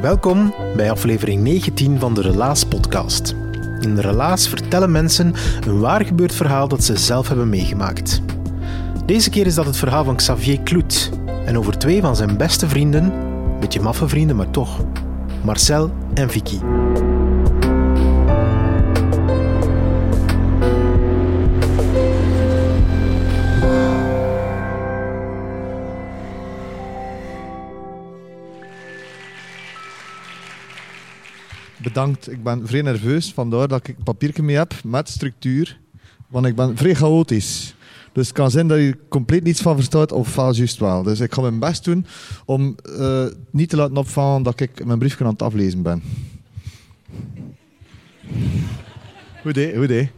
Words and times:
Welkom 0.00 0.54
bij 0.76 0.90
aflevering 0.90 1.42
19 1.42 1.98
van 1.98 2.14
de 2.14 2.20
Relaas 2.20 2.64
podcast. 2.64 3.34
In 3.80 3.94
de 3.94 4.00
Relaas 4.00 4.48
vertellen 4.48 4.90
mensen 4.90 5.34
een 5.66 5.80
waar 5.80 6.04
gebeurd 6.04 6.34
verhaal 6.34 6.68
dat 6.68 6.84
ze 6.84 6.96
zelf 6.96 7.28
hebben 7.28 7.48
meegemaakt. 7.48 8.20
Deze 9.06 9.30
keer 9.30 9.46
is 9.46 9.54
dat 9.54 9.66
het 9.66 9.76
verhaal 9.76 10.04
van 10.04 10.16
Xavier 10.16 10.60
Kloet 10.60 11.10
en 11.44 11.58
over 11.58 11.78
twee 11.78 12.00
van 12.00 12.16
zijn 12.16 12.36
beste 12.36 12.68
vrienden, 12.68 13.12
beetje 13.60 13.80
maffe 13.80 14.08
vrienden 14.08 14.36
maar 14.36 14.50
toch, 14.50 14.84
Marcel 15.42 15.90
en 16.14 16.30
Vicky. 16.30 16.58
Ik 32.08 32.42
ben 32.42 32.66
vrij 32.66 32.82
nerveus, 32.82 33.32
vandaar 33.32 33.68
dat 33.68 33.88
ik 33.88 33.96
een 33.96 34.04
papiertje 34.04 34.42
mee 34.42 34.56
heb 34.56 34.74
met 34.84 35.08
structuur. 35.08 35.78
Want 36.28 36.46
ik 36.46 36.56
ben 36.56 36.76
vrij 36.76 36.94
chaotisch. 36.94 37.74
Dus 38.12 38.26
het 38.26 38.36
kan 38.36 38.50
zijn 38.50 38.68
dat 38.68 38.78
je 38.78 38.96
compleet 39.08 39.42
niets 39.42 39.60
van 39.60 39.74
verstaat 39.74 40.12
of 40.12 40.34
wel 40.34 40.54
juist 40.54 40.78
wel. 40.78 41.02
Dus 41.02 41.20
ik 41.20 41.34
ga 41.34 41.40
mijn 41.40 41.58
best 41.58 41.84
doen 41.84 42.06
om 42.44 42.76
uh, 42.98 43.26
niet 43.50 43.68
te 43.68 43.76
laten 43.76 43.96
opvallen 43.96 44.42
dat 44.42 44.60
ik 44.60 44.84
mijn 44.84 44.98
briefje 44.98 45.24
aan 45.24 45.30
het 45.30 45.42
aflezen 45.42 45.82
ben. 45.82 46.02
Goed 49.42 49.56
hé. 49.56 49.68
Oké, 49.68 50.08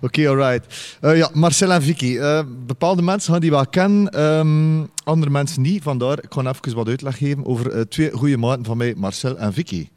okay, 0.00 0.26
alright. 0.26 0.96
Uh, 1.00 1.16
ja, 1.16 1.30
Marcel 1.32 1.72
en 1.72 1.82
Vicky. 1.82 2.06
Uh, 2.06 2.40
bepaalde 2.66 3.02
mensen 3.02 3.32
gaan 3.32 3.40
die 3.40 3.50
wel 3.50 3.66
kennen, 3.66 4.20
um, 4.20 4.88
andere 5.04 5.30
mensen 5.30 5.62
niet. 5.62 5.82
Vandaar, 5.82 6.18
ik 6.22 6.32
ga 6.32 6.40
even 6.40 6.74
wat 6.74 6.88
uitleg 6.88 7.18
geven 7.18 7.46
over 7.46 7.88
twee 7.88 8.10
goede 8.10 8.36
maten 8.36 8.64
van 8.64 8.76
mij, 8.76 8.94
Marcel 8.96 9.36
en 9.36 9.52
Vicky. 9.52 9.88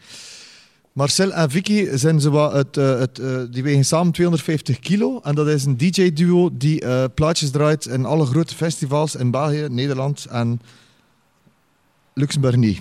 Marcel 0.98 1.34
en 1.34 1.50
Vicky 1.50 1.88
zijn 1.94 2.22
zo 2.22 2.30
wat 2.30 2.54
het, 2.54 2.78
uh, 2.78 3.00
het, 3.00 3.20
uh, 3.20 3.40
die 3.52 3.64
wegen 3.64 3.86
samen 3.86 4.12
250 4.12 4.80
kilo. 4.80 5.20
En 5.24 5.36
dat 5.36 5.48
is 5.48 5.66
een 5.66 5.78
DJ-duo 5.78 6.50
die 6.54 6.84
uh, 6.84 7.04
plaatjes 7.14 7.52
draait 7.52 7.86
in 7.86 8.06
alle 8.06 8.26
grote 8.26 8.56
festivals 8.56 9.16
in 9.16 9.32
België, 9.32 9.68
Nederland 9.70 10.26
en 10.26 10.62
Luxemburg 12.14 12.56
niet. 12.56 12.80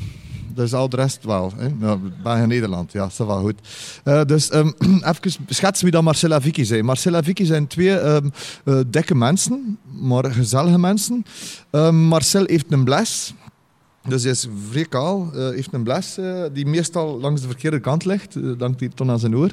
Dus 0.54 0.74
al 0.74 0.88
de 0.88 0.96
rest 0.96 1.24
wel. 1.24 1.52
Hè? 1.56 1.96
België 2.22 2.46
Nederland, 2.46 2.92
ja, 2.92 3.00
dat 3.00 3.10
is 3.10 3.18
wel 3.18 3.40
goed. 3.40 3.58
dus 4.28 4.54
um, 4.54 4.74
even 5.10 5.44
schetsen 5.48 5.84
wie 5.84 5.94
dan 5.94 6.04
Marcel 6.04 6.32
en 6.32 6.42
Vicky 6.42 6.64
zijn. 6.64 6.84
Marcel 6.84 7.14
en 7.14 7.24
Vicky 7.24 7.44
zijn 7.44 7.66
twee 7.66 8.00
um, 8.00 8.32
dikke 8.86 9.14
mensen, 9.14 9.78
maar 10.00 10.32
gezellige 10.32 10.78
mensen. 10.78 11.24
Um, 11.70 11.96
Marcel 11.96 12.44
heeft 12.44 12.72
een 12.72 12.84
bles. 12.84 13.34
Dus 14.08 14.22
hij 14.22 14.32
is 14.32 14.48
vrij 14.70 14.84
kaal, 14.84 15.30
uh, 15.34 15.48
heeft 15.48 15.72
een 15.72 15.82
bles 15.82 16.18
uh, 16.18 16.42
die 16.52 16.66
meestal 16.66 17.20
langs 17.20 17.40
de 17.40 17.46
verkeerde 17.46 17.80
kant 17.80 18.04
ligt. 18.04 18.36
Uh, 18.36 18.58
dankt 18.58 18.80
hij 18.80 18.88
ton 18.94 19.10
aan 19.10 19.18
zijn 19.18 19.36
oor. 19.36 19.50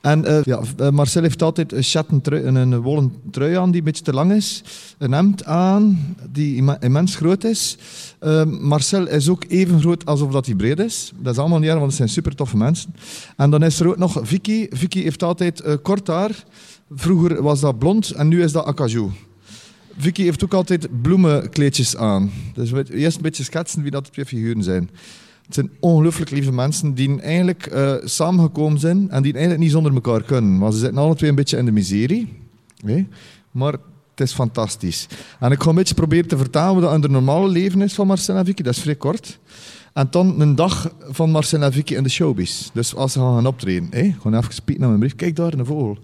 En 0.00 0.42
ja, 0.44 0.60
Marcel 0.90 1.22
heeft 1.22 1.42
altijd 1.42 1.72
een, 1.72 1.82
chatten 1.82 2.20
trui, 2.20 2.44
een 2.44 2.80
wollen 2.80 3.12
trui 3.30 3.56
aan 3.56 3.70
die 3.70 3.78
een 3.78 3.84
beetje 3.84 4.04
te 4.04 4.12
lang 4.12 4.32
is. 4.32 4.62
Een 4.98 5.12
hemd 5.12 5.44
aan 5.44 6.14
die 6.32 6.76
immens 6.80 7.16
groot 7.16 7.44
is. 7.44 7.78
Marcel 8.60 9.06
is 9.06 9.28
ook 9.28 9.44
even 9.48 9.80
groot 9.80 10.06
alsof 10.06 10.32
dat 10.32 10.46
hij 10.46 10.54
breed 10.54 10.78
is. 10.78 11.12
Dat 11.18 11.32
is 11.32 11.38
allemaal 11.38 11.58
niet 11.58 11.68
erg, 11.68 11.78
want 11.78 11.88
het 11.88 11.96
zijn 11.96 12.08
super 12.08 12.34
toffe 12.34 12.56
mensen. 12.56 12.94
En 13.36 13.50
dan 13.50 13.62
is 13.62 13.80
er 13.80 13.88
ook 13.88 13.98
nog 13.98 14.20
Vicky. 14.22 14.66
Vicky 14.70 15.02
heeft 15.02 15.22
altijd 15.22 15.80
kort 15.82 16.06
haar. 16.06 16.44
Vroeger 16.90 17.42
was 17.42 17.60
dat 17.60 17.78
blond 17.78 18.10
en 18.10 18.28
nu 18.28 18.42
is 18.42 18.52
dat 18.52 18.64
acajou. 18.64 19.10
Vicky 19.98 20.22
heeft 20.22 20.44
ook 20.44 20.54
altijd 20.54 21.02
bloemenkleedjes 21.02 21.96
aan. 21.96 22.30
Dus 22.54 22.72
eerst 22.72 23.16
een 23.16 23.22
beetje 23.22 23.44
schetsen 23.44 23.82
wie 23.82 23.90
dat 23.90 24.04
de 24.04 24.10
twee 24.10 24.24
figuren 24.24 24.62
zijn. 24.62 24.90
Het 25.44 25.54
zijn 25.54 25.70
ongelooflijk 25.80 26.30
lieve 26.30 26.52
mensen 26.52 26.94
die 26.94 27.20
eigenlijk 27.20 27.72
uh, 27.72 27.94
samengekomen 28.04 28.78
zijn 28.80 29.10
en 29.10 29.22
die 29.22 29.32
eigenlijk 29.32 29.62
niet 29.62 29.72
zonder 29.72 29.94
elkaar 29.94 30.22
kunnen. 30.22 30.58
Maar 30.58 30.72
ze 30.72 30.78
zitten 30.78 30.98
alle 30.98 31.14
twee 31.14 31.30
een 31.30 31.36
beetje 31.36 31.56
in 31.56 31.64
de 31.64 31.72
miserie. 31.72 32.32
Maar 33.50 33.72
het 34.10 34.20
is 34.20 34.32
fantastisch. 34.32 35.06
En 35.40 35.52
ik 35.52 35.62
ga 35.62 35.68
een 35.68 35.74
beetje 35.74 35.94
proberen 35.94 36.28
te 36.28 36.36
vertalen 36.36 36.72
hoe 36.72 36.82
dat 36.82 36.94
in 36.94 37.02
het 37.02 37.10
normale 37.10 37.48
leven 37.48 37.82
is 37.82 37.94
van 37.94 38.06
Marcel 38.06 38.36
en 38.36 38.44
Vicky. 38.44 38.62
Dat 38.62 38.76
is 38.76 38.82
vrij 38.82 38.94
kort. 38.94 39.38
En 39.92 40.06
dan 40.10 40.40
een 40.40 40.54
dag 40.54 40.92
van 41.00 41.30
Marcel 41.30 41.62
en 41.62 41.72
Vicky 41.72 41.94
in 41.94 42.02
de 42.02 42.08
showbiz. 42.08 42.70
Dus 42.72 42.94
als 42.94 43.12
ze 43.12 43.18
gaan 43.18 43.46
optreden. 43.46 43.88
Gewoon 43.92 44.38
even 44.38 44.54
spieken 44.54 44.80
naar 44.80 44.88
mijn 44.88 45.00
brief. 45.00 45.16
Kijk 45.16 45.36
daar, 45.36 45.52
een 45.52 45.66
vogel. 45.66 45.98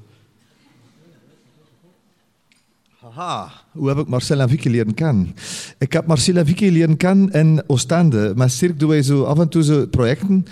Aha, 3.16 3.50
hoe 3.72 3.88
heb 3.88 3.98
ik 3.98 4.08
Marcel 4.08 4.40
en 4.40 4.48
Vicky 4.48 4.68
leren 4.68 4.94
kennen? 4.94 5.34
Ik 5.78 5.92
heb 5.92 6.06
Marcel 6.06 6.36
en 6.36 6.46
Vicky 6.46 6.68
leren 6.68 6.96
kennen 6.96 7.30
in 7.30 7.62
Oostende. 7.66 8.32
Met 8.36 8.52
Cirque 8.52 8.76
doen 8.76 8.88
wij 8.88 9.02
zo 9.02 9.22
af 9.22 9.38
en 9.38 9.48
toe 9.48 9.62
zo 9.62 9.86
projecten. 9.86 10.44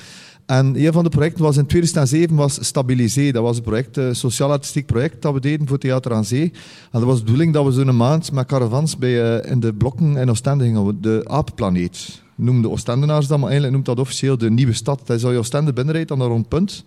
En 0.47 0.85
een 0.85 0.93
van 0.93 1.05
de 1.05 1.11
projecten 1.11 1.45
was 1.45 1.57
in 1.57 1.67
2007 1.67 2.37
was 2.37 2.65
Stabilisé. 2.65 3.31
Dat 3.31 3.43
was 3.43 3.57
een 3.57 3.63
project, 3.63 3.97
een 3.97 4.17
sociaal-artistiek 4.17 4.87
project 4.87 5.23
dat 5.23 5.33
we 5.33 5.41
deden 5.41 5.69
voor 5.69 5.79
Theater 5.79 6.13
aan 6.13 6.25
Zee. 6.25 6.53
En 6.91 7.01
dat 7.01 7.03
was 7.03 7.19
de 7.19 7.25
bedoeling 7.25 7.53
dat 7.53 7.65
we 7.65 7.73
zo'n 7.73 7.97
maand 7.97 8.33
met 8.33 8.47
caravans 8.47 8.99
bij, 8.99 9.43
uh, 9.43 9.51
in 9.51 9.61
de 9.61 9.75
blokken 9.75 10.17
in 10.17 10.31
Oostende 10.31 10.65
gingen. 10.65 11.01
De 11.01 11.25
aapplaneet 11.29 12.23
noemde 12.35 12.71
Oostendenaars 12.71 13.27
dat, 13.27 13.39
maar 13.39 13.51
eigenlijk 13.51 13.73
noemt 13.73 13.87
dat 13.87 13.99
officieel 13.99 14.39
de 14.39 14.51
nieuwe 14.51 14.73
stad. 14.73 15.07
Dat 15.07 15.17
is 15.17 15.25
als 15.25 15.33
je 15.33 15.39
Oostende 15.39 15.73
binnenrijdt, 15.73 16.17
naar 16.17 16.27
rond 16.27 16.49
punt. 16.49 16.85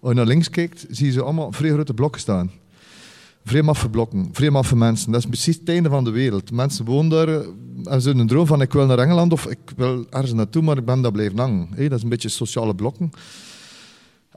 Als 0.00 0.10
je 0.10 0.18
naar 0.18 0.26
links 0.26 0.50
kijkt, 0.50 0.86
zie 0.90 1.06
je 1.06 1.12
ze 1.12 1.22
allemaal 1.22 1.52
vrij 1.52 1.70
grote 1.70 1.94
blokken 1.94 2.20
staan. 2.20 2.50
Vrij 3.44 3.62
blokken, 3.90 4.28
vrij 4.32 4.50
mensen. 4.74 5.12
Dat 5.12 5.20
is 5.20 5.26
precies 5.26 5.56
het 5.56 5.68
einde 5.68 5.88
van 5.88 6.04
de 6.04 6.10
wereld. 6.10 6.52
Mensen 6.52 6.84
wonen 6.84 7.08
daar 7.08 7.44
en 7.84 8.02
ze 8.02 8.10
een 8.10 8.26
droom 8.26 8.46
van 8.46 8.60
ik 8.60 8.72
wil 8.72 8.86
naar 8.86 8.98
Engeland 8.98 9.32
of 9.32 9.46
ik 9.46 9.58
wil 9.76 10.06
ergens 10.10 10.32
naartoe, 10.32 10.62
maar 10.62 10.76
ik 10.76 10.84
ben 10.84 11.02
daar 11.02 11.12
blijven 11.12 11.38
hangen. 11.38 11.68
Dat 11.76 11.92
is 11.92 12.02
een 12.02 12.08
beetje 12.08 12.28
sociale 12.28 12.74
blokken. 12.74 13.10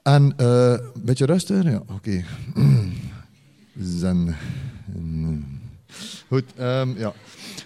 En 0.03 0.33
uh, 0.41 0.71
een 0.71 1.01
beetje 1.03 1.25
rustig, 1.25 1.63
ja, 1.63 1.81
oké. 1.87 2.23
Zen. 3.99 4.35
Goed, 6.27 6.43
um, 6.59 6.97
ja. 6.97 7.13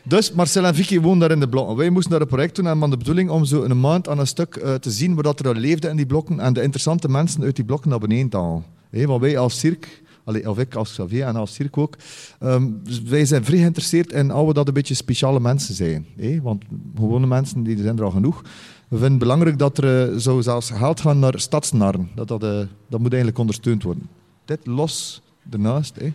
Dus 0.04 0.32
Marcel 0.32 0.66
en 0.66 0.76
Vicky 0.76 1.00
woonden 1.00 1.20
daar 1.20 1.38
in 1.38 1.40
de 1.40 1.50
blokken. 1.50 1.76
Wij 1.76 1.90
moesten 1.90 2.12
daar 2.12 2.22
een 2.22 2.28
project 2.28 2.56
doen 2.56 2.66
en 2.66 2.72
hadden 2.72 2.90
de 2.90 2.98
bedoeling 2.98 3.30
om 3.30 3.46
zo 3.46 3.64
een 3.64 3.80
maand 3.80 4.10
aan 4.10 4.20
een 4.20 4.28
stuk 4.28 4.56
uh, 4.56 4.74
te 4.74 4.92
zien 4.92 5.22
wat 5.22 5.46
er 5.46 5.58
leefde 5.58 5.90
in 5.90 5.96
die 5.96 6.06
blokken 6.06 6.40
en 6.40 6.54
de 6.54 6.62
interessante 6.62 7.10
mensen 7.10 7.44
uit 7.44 7.56
die 7.56 7.66
blokken 7.66 7.90
naar 7.90 8.00
beneden 8.00 8.30
te 8.30 8.38
halen. 8.38 8.64
Want 8.90 9.22
wij 9.22 9.38
als 9.38 9.60
cirque 9.60 9.90
Allee, 10.32 10.50
of 10.50 10.58
ik 10.58 10.76
als 10.76 10.92
Xavier 10.92 11.26
en 11.26 11.36
als 11.36 11.54
Cirque 11.54 11.82
ook. 11.82 11.96
Um, 12.40 12.82
wij 13.06 13.26
zijn 13.26 13.46
vrij 13.46 13.58
geïnteresseerd 13.58 14.12
in 14.12 14.46
we 14.46 14.54
dat 14.54 14.68
een 14.68 14.74
beetje 14.74 14.94
speciale 14.94 15.40
mensen 15.40 15.76
zijn. 15.76 16.06
Want 16.42 16.64
gewone 16.96 17.28
mensen 17.28 17.64
die 17.64 17.78
zijn 17.78 17.98
er 17.98 18.04
al 18.04 18.12
genoeg. 18.12 18.42
We 18.42 18.98
vinden 18.98 19.10
het 19.10 19.20
belangrijk 19.20 19.58
dat 19.58 19.78
er 19.78 20.12
uh, 20.12 20.18
zo 20.18 20.42
zelfs 20.42 20.70
geld 20.70 21.02
gaan 21.02 21.20
naar 21.20 21.40
stadsnarren. 21.40 22.10
Dat, 22.16 22.28
dat, 22.28 22.44
uh, 22.44 22.60
dat 22.90 23.00
moet 23.00 23.10
eigenlijk 23.10 23.38
ondersteund 23.38 23.84
worden. 23.84 24.10
Dit 24.46 24.66
los 24.66 25.22
ernaast. 25.50 25.96
Hè? 25.96 26.14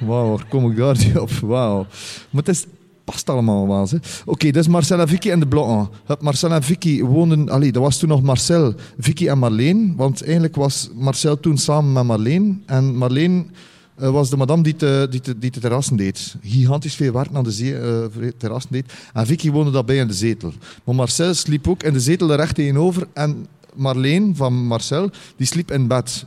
Wauw, 0.00 0.38
kom 0.48 0.70
ik 0.70 0.76
daar 0.76 0.98
niet 0.98 1.18
op? 1.18 1.30
Wauw. 1.30 1.86
Maar 2.30 2.42
het 2.42 2.48
is 2.48 2.66
past 3.06 3.30
allemaal 3.30 3.66
wel. 3.66 3.82
Oké, 3.82 4.00
okay, 4.24 4.50
dus 4.50 4.68
Marcel 4.68 5.00
en 5.00 5.08
Vicky 5.08 5.30
en 5.30 5.40
de 5.40 5.46
Blokken. 5.46 5.88
Marcel 6.20 6.50
en 6.50 6.62
Vicky 6.62 7.02
woonden... 7.02 7.48
Allee, 7.48 7.72
dat 7.72 7.82
was 7.82 7.98
toen 7.98 8.08
nog 8.08 8.22
Marcel, 8.22 8.74
Vicky 8.98 9.28
en 9.28 9.38
Marleen. 9.38 9.94
Want 9.96 10.22
eigenlijk 10.22 10.56
was 10.56 10.90
Marcel 10.94 11.40
toen 11.40 11.58
samen 11.58 11.92
met 11.92 12.04
Marleen. 12.04 12.62
En 12.66 12.96
Marleen 12.96 13.50
eh, 13.96 14.10
was 14.10 14.30
de 14.30 14.36
madame 14.36 14.62
die 14.62 14.76
de, 14.76 15.06
die, 15.10 15.20
die 15.38 15.50
de 15.50 15.60
terrassen 15.60 15.96
deed. 15.96 16.36
Gigantisch 16.42 16.94
veel 16.94 17.12
werk 17.12 17.28
aan 17.32 17.44
de 17.44 17.50
zee, 17.50 17.78
eh, 17.78 18.28
terrassen 18.36 18.72
deed. 18.72 18.92
En 19.12 19.26
Vicky 19.26 19.50
woonde 19.50 19.70
daarbij 19.70 19.96
in 19.96 20.06
de 20.06 20.14
zetel. 20.14 20.52
Maar 20.84 20.94
Marcel 20.94 21.34
sliep 21.34 21.68
ook 21.68 21.82
in 21.82 21.92
de 21.92 22.00
zetel 22.00 22.30
er 22.30 22.36
recht 22.36 22.54
tegenover. 22.54 23.06
En 23.12 23.46
Marleen 23.74 24.36
van 24.36 24.66
Marcel, 24.66 25.10
die 25.36 25.46
sliep 25.46 25.70
in 25.70 25.86
bed. 25.86 26.26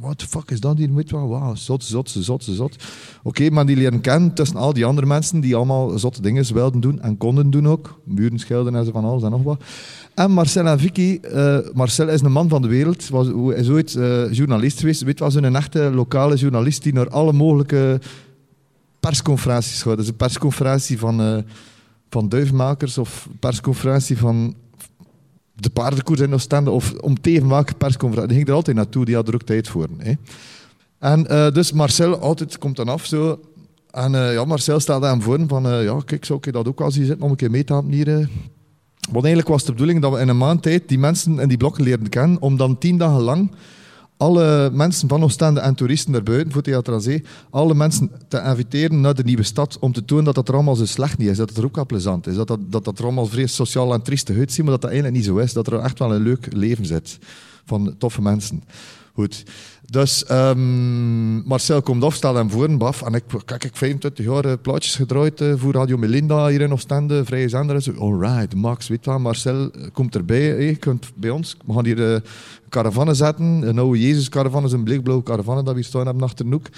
What 0.00 0.18
the 0.18 0.26
fuck 0.26 0.50
is 0.50 0.60
dat 0.60 0.78
hier? 0.78 0.90
Wel, 0.94 1.28
wauw, 1.28 1.54
zot, 1.54 1.84
zot, 1.84 2.10
zot, 2.10 2.44
zot. 2.44 2.76
Oké, 3.22 3.50
maar 3.50 3.66
die 3.66 3.76
leren 3.76 4.00
kennen 4.00 4.34
tussen 4.34 4.56
al 4.56 4.72
die 4.72 4.84
andere 4.84 5.06
mensen 5.06 5.40
die 5.40 5.56
allemaal 5.56 5.98
zotte 5.98 6.22
dingen 6.22 6.54
wilden 6.54 6.80
doen 6.80 7.00
en 7.00 7.16
konden 7.16 7.50
doen 7.50 7.68
ook. 7.68 8.00
Muren 8.04 8.38
schilderen 8.38 8.78
en 8.78 8.84
zo 8.84 8.90
van 8.90 9.04
alles 9.04 9.22
en 9.22 9.30
nog 9.30 9.42
wat. 9.42 9.62
En 10.14 10.30
Marcel 10.30 10.66
en 10.66 10.78
Vicky, 10.78 11.20
uh, 11.22 11.58
Marcel 11.72 12.08
is 12.08 12.20
een 12.20 12.32
man 12.32 12.48
van 12.48 12.62
de 12.62 12.68
wereld, 12.68 13.08
was, 13.08 13.26
is 13.54 13.68
ooit 13.68 13.94
uh, 13.94 14.32
journalist 14.32 14.78
geweest. 14.78 15.02
Weet 15.02 15.18
was 15.18 15.34
een 15.34 15.56
echte 15.56 15.90
lokale 15.94 16.36
journalist 16.36 16.82
die 16.82 16.92
naar 16.92 17.08
alle 17.08 17.32
mogelijke 17.32 18.00
persconferenties 19.00 19.82
gaat. 19.82 19.96
Dus 19.96 20.08
een 20.08 20.16
persconferentie 20.16 20.98
van, 20.98 21.20
uh, 21.20 21.42
van 22.10 22.28
duifmakers 22.28 22.98
of 22.98 23.28
persconferentie 23.40 24.18
van 24.18 24.54
de 25.62 25.70
paardenkoers 25.70 26.20
in 26.20 26.34
Oostende 26.34 26.70
of 26.70 26.92
om 26.92 27.20
te 27.20 27.30
even 27.30 27.48
welke 27.48 27.74
persconferentie. 27.74 28.28
Die 28.28 28.36
ging 28.36 28.48
er 28.48 28.54
altijd 28.54 28.76
naartoe, 28.76 29.04
die 29.04 29.14
had 29.14 29.28
er 29.28 29.34
ook 29.34 29.42
tijd 29.42 29.68
voor. 29.68 29.88
Hè. 29.98 30.12
En 30.98 31.26
uh, 31.30 31.50
dus 31.50 31.72
Marcel 31.72 32.18
altijd 32.18 32.58
komt 32.58 32.76
dan 32.76 32.88
af 32.88 33.06
zo. 33.06 33.40
En 33.90 34.12
uh, 34.12 34.32
ja, 34.32 34.44
Marcel 34.44 34.80
stelde 34.80 35.06
hem 35.06 35.22
voor 35.22 35.44
van, 35.46 35.66
uh, 35.66 35.84
ja, 35.84 36.00
kijk, 36.04 36.24
zou 36.24 36.38
ik 36.42 36.52
dat 36.52 36.68
ook 36.68 36.78
wel 36.78 36.90
zien 36.90 37.04
zitten 37.04 37.24
om 37.24 37.30
een 37.30 37.36
keer 37.36 37.50
mee 37.50 37.64
te 37.64 37.72
helpen 37.72 37.92
hier. 37.92 38.28
Want 39.10 39.24
eigenlijk 39.24 39.48
was 39.48 39.64
de 39.64 39.72
bedoeling 39.72 40.00
dat 40.00 40.12
we 40.12 40.20
in 40.20 40.28
een 40.28 40.38
maand 40.38 40.62
tijd 40.62 40.88
die 40.88 40.98
mensen 40.98 41.38
in 41.38 41.48
die 41.48 41.56
blokken 41.56 41.84
leerden 41.84 42.08
kennen, 42.08 42.40
om 42.40 42.56
dan 42.56 42.78
tien 42.78 42.98
dagen 42.98 43.20
lang 43.20 43.50
alle 44.20 44.70
mensen 44.72 45.08
van 45.08 45.22
Oostende 45.22 45.60
en 45.60 45.74
toeristen 45.74 46.12
daarbuiten 46.12 46.52
voor 46.52 46.62
Theater 46.62 46.94
aan 46.94 47.22
alle 47.50 47.74
mensen 47.74 48.10
te 48.28 48.42
inviteren 48.46 49.00
naar 49.00 49.14
de 49.14 49.24
nieuwe 49.24 49.42
stad 49.42 49.78
om 49.78 49.92
te 49.92 50.04
tonen 50.04 50.24
dat 50.24 50.36
het 50.36 50.48
er 50.48 50.54
allemaal 50.54 50.76
zo 50.76 50.86
slecht 50.86 51.18
niet 51.18 51.28
is, 51.28 51.36
dat 51.36 51.48
het 51.48 51.58
er 51.58 51.64
ook 51.64 51.74
wel 51.74 51.86
plezant 51.86 52.26
is, 52.26 52.34
dat 52.34 52.48
dat, 52.48 52.58
dat, 52.68 52.84
dat 52.84 52.98
er 52.98 53.04
allemaal 53.04 53.26
vrees 53.26 53.54
sociaal 53.54 53.92
en 53.92 54.02
triestig 54.02 54.36
uitziet, 54.36 54.62
maar 54.62 54.72
dat 54.72 54.80
dat 54.80 54.90
eigenlijk 54.90 55.20
niet 55.20 55.28
zo 55.28 55.36
is, 55.36 55.52
dat 55.52 55.66
er 55.66 55.78
echt 55.78 55.98
wel 55.98 56.14
een 56.14 56.22
leuk 56.22 56.48
leven 56.52 56.86
zit 56.86 57.18
van 57.64 57.94
toffe 57.98 58.22
mensen. 58.22 58.62
Goed. 59.14 59.44
Dus 59.90 60.30
um, 60.30 61.42
Marcel 61.46 61.82
komt 61.82 62.12
stelt 62.12 62.36
hem 62.36 62.50
voor 62.50 62.64
en 62.64 62.78
baf. 62.78 63.02
En 63.02 63.14
ik, 63.14 63.22
kijk, 63.44 63.64
ik 63.64 63.76
25 63.76 64.24
jaar 64.24 64.46
uh, 64.46 64.52
plaatjes 64.62 64.94
gedraaid 64.94 65.40
uh, 65.40 65.52
voor 65.56 65.72
Radio 65.72 65.96
Melinda 65.96 66.46
hier 66.46 66.60
in 66.60 66.72
Oostende, 66.72 67.24
Vrije 67.24 67.48
Zender. 67.48 67.76
En 67.76 67.82
zo. 67.82 67.92
Alright, 67.98 68.54
Max, 68.54 68.88
weet 68.88 69.06
wel, 69.06 69.18
Marcel 69.18 69.70
komt 69.92 70.14
erbij. 70.14 70.64
Je 70.64 70.76
kunt 70.76 71.10
bij 71.14 71.30
ons. 71.30 71.56
We 71.66 71.72
gaan 71.72 71.84
hier 71.84 71.98
uh, 71.98 72.16
caravannen 72.68 73.16
zetten. 73.16 73.44
Een 73.44 73.78
oude 73.78 74.00
Jezus-caravan 74.00 74.64
is 74.64 74.72
een 74.72 74.84
blikblauwe 74.84 75.22
caravan 75.22 75.64
dat 75.64 75.74
we 75.74 75.82
staan 75.82 76.06
hebben 76.06 76.24
achter 76.24 76.46
de. 76.46 76.70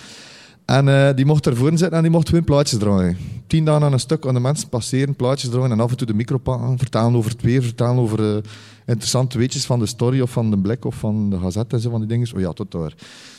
En 0.64 0.86
uh, 0.86 1.08
die 1.14 1.24
mocht 1.24 1.46
ervoor 1.46 1.68
zitten 1.68 1.92
en 1.92 2.02
die 2.02 2.10
mocht 2.10 2.28
gewoon 2.28 2.44
plaatjes 2.44 2.78
draaien. 2.78 3.16
Tien 3.46 3.64
dagen 3.64 3.82
aan 3.82 3.92
een 3.92 4.00
stuk 4.00 4.26
aan 4.26 4.34
de 4.34 4.40
mensen 4.40 4.68
passeren, 4.68 5.14
plaatjes 5.14 5.50
draaien 5.50 5.70
en 5.70 5.80
af 5.80 5.90
en 5.90 5.96
toe 5.96 6.06
de 6.06 6.14
micro 6.14 6.40
vertellen 6.76 7.14
over 7.14 7.30
het 7.30 7.42
weer, 7.42 7.62
vertellen 7.62 7.96
over 7.96 8.20
uh, 8.20 8.42
interessante 8.86 9.38
weetjes 9.38 9.64
van 9.64 9.78
de 9.78 9.86
story 9.86 10.20
of 10.20 10.30
van 10.30 10.50
de 10.50 10.58
blik 10.58 10.84
of 10.84 10.94
van 10.94 11.30
de 11.30 11.38
gazette 11.38 11.76
en 11.76 11.82
zo 11.82 11.90
van 11.90 11.98
die 11.98 12.08
dingen. 12.08 12.34
Oh 12.34 12.40
ja, 12.40 12.52
tot 12.52 12.70
daar. 12.72 12.94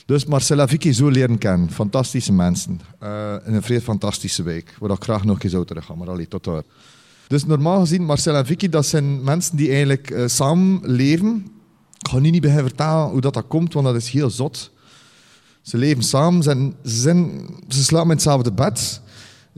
Dus 0.06 0.26
Marcella 0.26 0.68
Vicky 0.68 0.92
zo 0.92 1.10
leren 1.10 1.38
kennen. 1.38 1.72
Fantastische 1.72 2.34
mensen. 2.34 2.80
Uh, 3.04 3.34
in 3.46 3.54
een 3.54 3.62
vrij 3.62 3.82
fantastische 3.82 4.44
week. 4.44 4.76
Waar 4.80 4.92
ik 4.92 5.04
graag 5.04 5.24
nog 5.24 5.44
eens 5.44 5.52
zou 5.52 5.66
terug 5.66 5.96
maar 5.96 6.10
allee, 6.10 6.28
tot 6.28 6.44
daar. 6.44 6.64
Dus 7.28 7.46
normaal 7.46 7.80
gezien, 7.80 8.06
Marcella 8.06 8.38
en 8.38 8.46
Vicky, 8.46 8.70
dat 8.70 8.86
zijn 8.86 9.24
mensen 9.24 9.58
die 9.58 9.70
eigenlijk 9.70 10.24
samen 10.26 10.80
leven. 10.82 11.48
Ik 12.00 12.08
ga 12.10 12.20
nu 12.20 12.30
niet 12.30 12.42
beginnen 12.42 12.68
vertellen 12.68 13.10
hoe 13.10 13.22
dat, 13.22 13.34
dat 13.34 13.48
komt, 13.48 13.74
want 13.74 13.86
dat 13.86 13.96
is 13.96 14.10
heel 14.10 14.30
zot. 14.30 14.72
Ze 15.64 15.78
leven 15.78 16.04
samen, 16.04 16.44
ze, 16.44 16.72
zijn, 16.84 17.32
ze 17.68 17.84
slapen 17.84 18.10
in 18.10 18.14
hetzelfde 18.14 18.52
bed. 18.52 19.02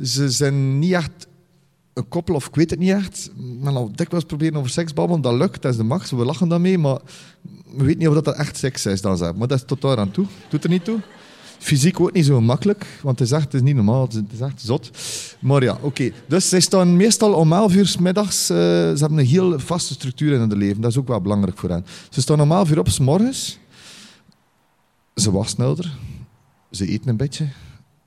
Ze 0.04 0.30
zijn 0.30 0.80
niet 0.80 0.92
echt 0.92 1.28
een 1.94 2.08
koppel, 2.08 2.36
of 2.36 2.48
ik 2.48 2.56
weet 2.56 2.70
het 2.70 2.80
niet 2.80 2.92
echt. 2.92 3.32
Men 3.36 3.76
al 3.76 3.92
dikwijls 3.96 4.26
proberen 4.26 4.58
over 4.58 4.70
seks 4.70 4.94
babbelen, 4.94 5.22
dat 5.22 5.34
lukt, 5.34 5.62
dat 5.62 5.72
is 5.72 5.78
de 5.78 5.84
max, 5.84 6.12
we 6.12 6.26
lachen 6.26 6.48
daarmee, 6.48 6.78
maar 6.78 7.00
we 7.76 7.84
weten 7.84 8.00
niet 8.00 8.08
of 8.08 8.22
dat 8.22 8.36
echt 8.36 8.58
seks 8.58 8.86
is 8.86 9.02
dan 9.02 9.18
Maar 9.38 9.48
dat 9.48 9.58
is 9.58 9.64
tot 9.66 9.82
daar 9.82 9.98
aan 9.98 10.12
toe, 10.12 10.26
doet 10.50 10.64
er 10.64 10.70
niet 10.70 10.86
toe. 10.86 11.00
Fysiek 11.60 12.00
ook 12.00 12.14
niet 12.14 12.26
zo 12.26 12.42
makkelijk, 12.42 12.86
want 13.02 13.20
het 13.20 13.28
is 13.28 13.34
echt 13.34 13.44
het 13.44 13.54
is 13.54 13.62
niet 13.62 13.76
normaal, 13.76 14.02
het 14.02 14.24
is 14.34 14.40
echt 14.40 14.62
zot. 14.62 14.90
Maar 15.40 15.64
ja, 15.64 15.78
oké. 15.82 16.12
Dus 16.28 16.50
zij 16.50 16.60
staan 16.60 16.96
meestal 16.96 17.34
om 17.34 17.54
11 17.54 17.76
uur 17.76 17.96
middags. 18.00 18.52
Uh, 18.52 18.58
ze 18.58 18.96
hebben 18.98 19.18
een 19.18 19.26
heel 19.26 19.60
vaste 19.60 19.94
structuur 19.94 20.34
in 20.34 20.40
hun 20.40 20.58
leven, 20.58 20.82
dat 20.82 20.92
is 20.92 20.98
ook 20.98 21.08
wel 21.08 21.22
belangrijk 21.22 21.58
voor 21.58 21.70
hen. 21.70 21.86
Ze 22.10 22.22
staan 22.22 22.42
om 22.42 22.52
11 22.52 22.72
uur 22.72 22.80
op 22.80 22.90
s 22.90 23.00
morgens. 23.00 23.60
Ze 25.16 25.32
wassen 25.32 25.56
sneller. 25.56 25.98
Ze 26.72 26.88
eten 26.88 27.10
een 27.10 27.18
beetje. 27.18 27.48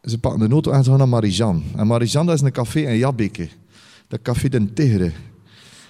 Ze 0.02 0.18
pakken 0.18 0.48
de 0.48 0.52
auto 0.52 0.70
en 0.70 0.84
ze 0.84 0.90
gaan 0.90 0.98
naar 0.98 1.08
Marijan. 1.08 1.62
En 1.76 1.86
Marijan 1.86 2.26
dat 2.26 2.34
is 2.34 2.40
een 2.40 2.52
café 2.52 2.80
in 2.80 2.98
Jabbeke. 2.98 3.48
Dat 4.08 4.22
café 4.22 4.48
de 4.48 4.72
Tigre. 4.72 5.12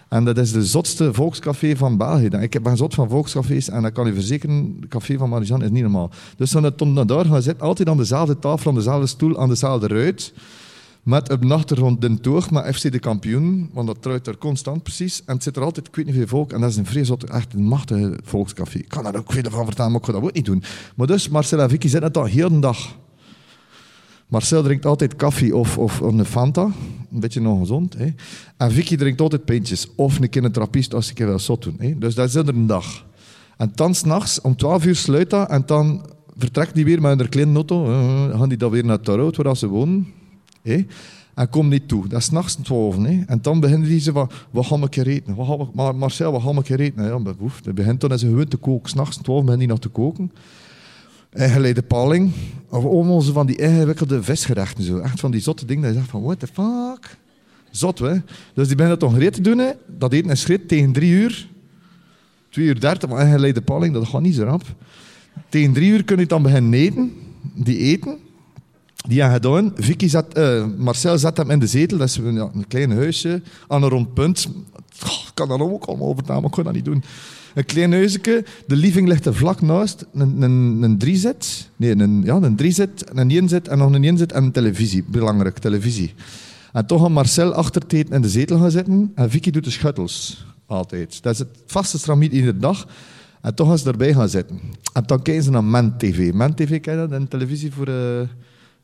En 0.09 0.25
dat 0.25 0.38
is 0.38 0.53
de 0.53 0.67
zotste 0.67 1.15
volkscafé 1.15 1.76
van 1.76 1.97
België. 1.97 2.26
Ik 2.26 2.62
ben 2.62 2.76
zot 2.76 2.94
van 2.94 3.09
volkscafés 3.09 3.69
en 3.69 3.82
dat 3.82 3.93
kan 3.93 4.06
je 4.06 4.12
verzekeren, 4.12 4.76
het 4.81 4.91
café 4.91 5.17
van 5.17 5.29
Marijan 5.29 5.62
is 5.62 5.70
niet 5.70 5.82
normaal. 5.82 6.11
Dus 6.37 6.50
toen 6.50 6.62
het 6.62 6.85
naar 6.85 7.06
daar 7.06 7.25
gaan 7.25 7.43
zitten, 7.43 7.67
altijd 7.67 7.88
aan 7.88 7.97
dezelfde 7.97 8.38
tafel, 8.38 8.71
aan 8.71 8.76
dezelfde 8.76 9.06
stoel, 9.06 9.41
aan 9.41 9.49
dezelfde 9.49 9.87
ruit. 9.87 10.32
Met 11.03 11.31
op 11.31 11.43
de 11.43 11.55
achtergrond 11.55 12.00
de 12.00 12.47
met 12.50 12.77
FC 12.77 12.93
de 12.93 12.99
kampioen, 12.99 13.71
want 13.73 13.87
dat 13.87 14.03
truit 14.03 14.27
er 14.27 14.39
constant 14.39 14.83
precies. 14.83 15.23
En 15.25 15.35
het 15.35 15.43
zit 15.43 15.56
er 15.56 15.62
altijd, 15.62 15.87
ik 15.87 15.97
weet 15.97 16.06
niet 16.06 16.15
veel 16.15 16.27
volk, 16.27 16.53
en 16.53 16.61
dat 16.61 16.71
is 16.71 16.77
een 16.77 16.87
vreselijk, 16.87 17.23
echt 17.23 17.55
een 17.55 17.65
machtige 17.65 18.19
volkscafé. 18.23 18.79
Ik 18.79 18.89
kan 18.89 19.03
daar 19.03 19.17
ook 19.17 19.33
veel 19.33 19.50
van 19.50 19.65
vertellen, 19.65 19.91
maar 19.91 20.00
ik 20.00 20.06
ga 20.06 20.12
dat 20.12 20.23
ook 20.23 20.33
niet 20.33 20.45
doen. 20.45 20.62
Maar 20.97 21.06
dus, 21.06 21.29
Marcel 21.29 21.61
en 21.61 21.69
Vicky 21.69 21.89
zitten 21.89 22.12
dat 22.12 22.29
heel 22.29 22.49
de 22.49 22.59
dag. 22.59 22.97
Marcel 24.29 24.62
drinkt 24.62 24.87
altijd 24.87 25.17
koffie 25.17 25.56
of, 25.56 25.79
of 25.79 26.00
een 26.00 26.25
Fanta, 26.25 26.62
een 27.12 27.21
beetje 27.21 27.49
ongezond. 27.49 27.95
Hè. 27.95 28.15
En 28.56 28.73
Vicky 28.73 28.97
drinkt 28.97 29.21
altijd 29.21 29.45
pintjes, 29.45 29.89
of 29.97 30.19
een 30.21 30.53
trappist 30.53 30.95
als 30.95 31.11
ik 31.11 31.19
wil 31.19 31.39
zot 31.39 31.62
doen. 31.62 31.77
Hè. 31.79 31.99
Dus 31.99 32.15
dat 32.15 32.29
is 32.29 32.35
er 32.35 32.49
een 32.49 32.67
dag. 32.67 33.06
En 33.56 33.73
dan 33.75 33.95
s'nachts, 33.95 34.41
om 34.41 34.56
12 34.56 34.85
uur 34.85 34.97
sluit 34.97 35.31
dat, 35.31 35.49
en 35.49 35.62
dan 35.67 36.06
vertrekt 36.37 36.75
die 36.75 36.85
weer 36.85 37.00
met 37.00 37.21
een 37.21 37.29
kleine 37.29 37.55
auto, 37.55 37.91
uh, 37.91 38.39
gaan 38.39 38.49
die 38.49 38.59
dan 38.59 38.71
weer 38.71 38.85
naar 38.85 39.00
Tarot, 39.00 39.37
waar 39.37 39.56
ze 39.56 39.67
wonen. 39.67 40.06
En 41.35 41.49
kom 41.51 41.69
niet 41.69 41.89
toe. 41.89 42.09
Dat 42.09 42.21
is 42.21 42.31
nachts 42.31 42.55
twaalf. 42.55 42.97
En 43.05 43.39
dan 43.41 43.61
beginnen 43.61 43.89
die 43.89 44.01
ze 44.01 44.13
van, 44.13 44.31
wat 44.51 44.67
gaan 44.67 44.81
we 44.81 44.89
een 44.91 45.07
eten? 45.07 45.35
Wat 45.35 45.47
gaan 45.47 45.59
we, 45.59 45.67
maar 45.75 45.95
Marcel, 45.95 46.33
wat 46.33 46.43
gaan 46.43 46.57
we 46.57 46.73
een 46.73 46.79
eten? 46.79 47.05
Ja, 47.05 47.73
begint 47.73 48.01
dan 48.01 48.13
eens 48.13 48.23
gewoon 48.23 48.49
te 48.49 48.57
koken. 48.57 48.91
S'nachts 48.91 49.17
twaalf 49.17 49.41
beginnen 49.45 49.59
die 49.59 49.69
nog 49.69 49.79
te 49.79 49.89
koken. 49.89 50.33
En 51.31 51.51
geleide 51.51 51.83
paling. 51.83 52.33
Of 52.69 52.85
allemaal 52.85 53.21
van 53.21 53.47
die 53.47 53.57
ingewikkelde 53.57 54.23
visgerechten. 54.23 54.85
Zo. 54.85 54.99
Echt 54.99 55.21
van 55.21 55.31
die 55.31 55.41
zotte 55.41 55.67
dingen. 55.67 55.83
Dat 55.83 55.93
je 55.93 55.99
zegt 55.99 56.11
van, 56.11 56.23
what 56.23 56.39
the 56.41 56.47
fuck? 56.47 57.19
Zot, 57.71 57.99
hè? 57.99 58.15
Dus 58.55 58.67
die 58.67 58.77
beginnen 58.77 58.99
dat 58.99 59.11
toch 59.11 59.31
te 59.31 59.41
doen. 59.41 59.73
Dat 59.87 60.12
eten 60.12 60.31
is 60.31 60.41
schritt 60.41 60.69
tegen 60.69 60.93
drie 60.93 61.11
uur. 61.11 61.49
Twee 62.50 62.67
uur 62.67 62.81
dertig, 62.81 63.09
maar 63.09 63.27
ingeleide 63.27 63.62
paling, 63.62 63.95
dat 63.95 64.09
gaat 64.09 64.21
niet 64.21 64.35
zo 64.35 64.45
rap. 64.45 64.62
Tegen 65.49 65.73
drie 65.73 65.91
uur 65.91 66.05
kun 66.05 66.19
je 66.19 66.27
dan 66.27 66.43
beginnen 66.43 66.73
eten. 66.73 67.12
Die 67.55 67.79
eten 67.79 68.19
die 69.09 69.23
hebben 69.23 69.41
gedaan. 69.43 69.73
Vicky 69.77 70.09
zat, 70.09 70.38
uh, 70.38 70.65
Marcel 70.77 71.19
zet 71.19 71.37
hem 71.37 71.50
in 71.50 71.59
de 71.59 71.67
zetel, 71.67 71.99
dat 71.99 72.09
is 72.09 72.17
een, 72.17 72.35
ja, 72.35 72.50
een 72.55 72.67
klein 72.69 72.91
huisje, 72.91 73.43
aan 73.69 73.83
een 73.83 73.88
rond 73.88 74.15
punt. 74.15 74.49
ik 75.03 75.31
kan 75.35 75.49
dat 75.49 75.61
ook 75.61 75.85
allemaal 75.85 76.09
overtaan, 76.09 76.37
maar 76.37 76.45
ik 76.45 76.50
kan 76.50 76.65
dat 76.65 76.73
niet 76.73 76.85
doen. 76.85 77.03
Een 77.55 77.65
klein 77.65 77.93
huisje, 77.93 78.45
de 78.67 78.77
living 78.77 79.09
ligt 79.09 79.27
er 79.27 79.35
vlak 79.35 79.61
naast, 79.61 80.07
een, 80.12 80.43
een, 80.43 80.83
een 80.83 80.99
driezet, 80.99 81.71
nee, 81.77 81.99
een, 81.99 82.23
ja, 82.25 82.35
een 82.35 82.57
driezet, 82.57 83.05
een 83.12 83.31
éénzet 83.31 83.69
en 83.69 83.79
nog 83.79 83.93
een 83.93 84.05
éénzet 84.05 84.33
en 84.33 84.45
een 84.45 84.53
televisie, 84.53 85.05
belangrijk, 85.07 85.59
televisie. 85.59 86.15
En 86.73 86.87
toch 86.87 87.00
gaat 87.00 87.11
Marcel 87.11 87.53
achter 87.53 87.83
in 87.88 88.23
de 88.23 88.29
zetel 88.29 88.59
gaan 88.59 88.71
zitten 88.71 89.12
en 89.15 89.31
Vicky 89.31 89.50
doet 89.50 89.65
de 89.65 89.71
schuttels, 89.71 90.47
altijd. 90.67 91.23
Dat 91.23 91.33
is 91.33 91.38
het 91.38 91.62
vaste 91.67 91.99
stramiet 91.99 92.33
iedere 92.33 92.59
dag. 92.59 92.87
En 93.41 93.55
toch 93.55 93.69
gaan 93.69 93.79
ze 93.79 93.88
erbij 93.88 94.15
gaan 94.15 94.29
zitten. 94.29 94.61
En 94.93 95.03
dan 95.07 95.23
kijken 95.23 95.43
ze 95.43 95.50
naar 95.50 95.65
Men 95.65 95.95
TV. 95.99 96.33
Men 96.33 96.55
TV, 96.55 96.85
je 96.85 96.97
dat? 96.97 97.12
Een 97.12 97.29
televisie 97.29 97.73
voor... 97.73 97.88
Uh, 97.88 98.21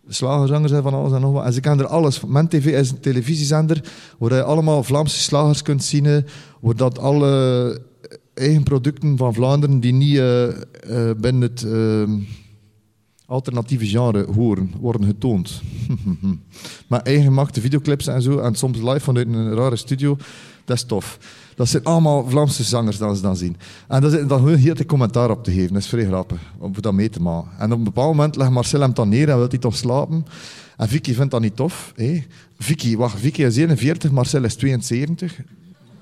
slagerzangers 0.09 0.73
en 0.73 0.83
van 0.83 0.95
alles 0.95 1.13
en 1.13 1.21
nog 1.21 1.33
wat. 1.33 1.45
En 1.45 1.53
ze 1.53 1.61
kennen 1.61 1.85
er 1.85 1.91
alles. 1.91 2.25
Men 2.25 2.49
TV 2.49 2.67
is 2.67 2.91
een 2.91 3.01
televisiezender 3.01 3.93
waar 4.19 4.35
je 4.35 4.43
allemaal 4.43 4.83
Vlaamse 4.83 5.19
slagers 5.21 5.63
kunt 5.63 5.85
zien, 5.85 6.25
waar 6.61 6.77
dat 6.77 6.99
alle 6.99 7.81
eigen 8.35 8.63
producten 8.63 9.17
van 9.17 9.35
Vlaanderen 9.35 9.81
die 9.81 9.93
niet 9.93 10.17
uh, 10.17 10.47
uh, 10.47 11.11
binnen 11.17 11.43
het 11.43 11.67
alternatieve 13.27 13.87
genre 13.87 14.27
horen, 14.35 14.73
worden 14.81 15.05
getoond. 15.07 15.63
maar 16.89 17.01
eigen 17.01 17.25
gemaakte 17.25 17.61
videoclips 17.61 18.07
en 18.07 18.23
zo, 18.23 18.39
en 18.39 18.55
soms 18.55 18.79
live 18.79 19.01
vanuit 19.01 19.27
een 19.27 19.55
rare 19.55 19.77
studio, 19.77 20.17
dat 20.65 20.77
is 20.77 20.85
tof. 20.85 21.19
Dat 21.57 21.69
zijn 21.69 21.85
allemaal 21.85 22.29
Vlaamse 22.29 22.63
zangers 22.63 22.99
dat 22.99 23.17
ze 23.17 23.23
dan 23.23 23.37
zien. 23.37 23.57
En 23.89 24.01
dat 24.01 24.13
is 24.13 24.27
dan 24.27 24.49
heel 24.57 24.75
te 24.75 24.87
commentaar 24.87 25.31
op 25.31 25.45
te 25.45 25.53
geven. 25.53 25.73
Dat 25.73 25.83
is 25.83 25.89
vrij 25.89 26.05
grappig, 26.05 26.41
om 26.59 26.73
dat 26.81 26.93
mee 26.93 27.11
te 27.11 27.23
maken. 27.23 27.51
En 27.59 27.73
op 27.73 27.79
een 27.79 27.85
bepaald 27.85 28.11
moment 28.11 28.37
legt 28.37 28.51
Marcel 28.51 28.81
hem 28.81 28.95
dan 28.95 29.09
neer 29.09 29.29
en 29.29 29.37
wil 29.39 29.49
hij 29.49 29.59
toch 29.59 29.77
slapen. 29.77 30.27
En 30.77 30.89
Vicky 30.89 31.15
vindt 31.15 31.31
dat 31.31 31.41
niet 31.41 31.57
tof. 31.57 31.93
Hé. 31.97 32.25
Vicky, 32.59 32.97
wacht, 32.97 33.19
Vicky 33.21 33.43
is 33.43 33.57
41, 33.57 34.11
Marcel 34.11 34.45
is 34.45 34.55
72. 34.55 35.41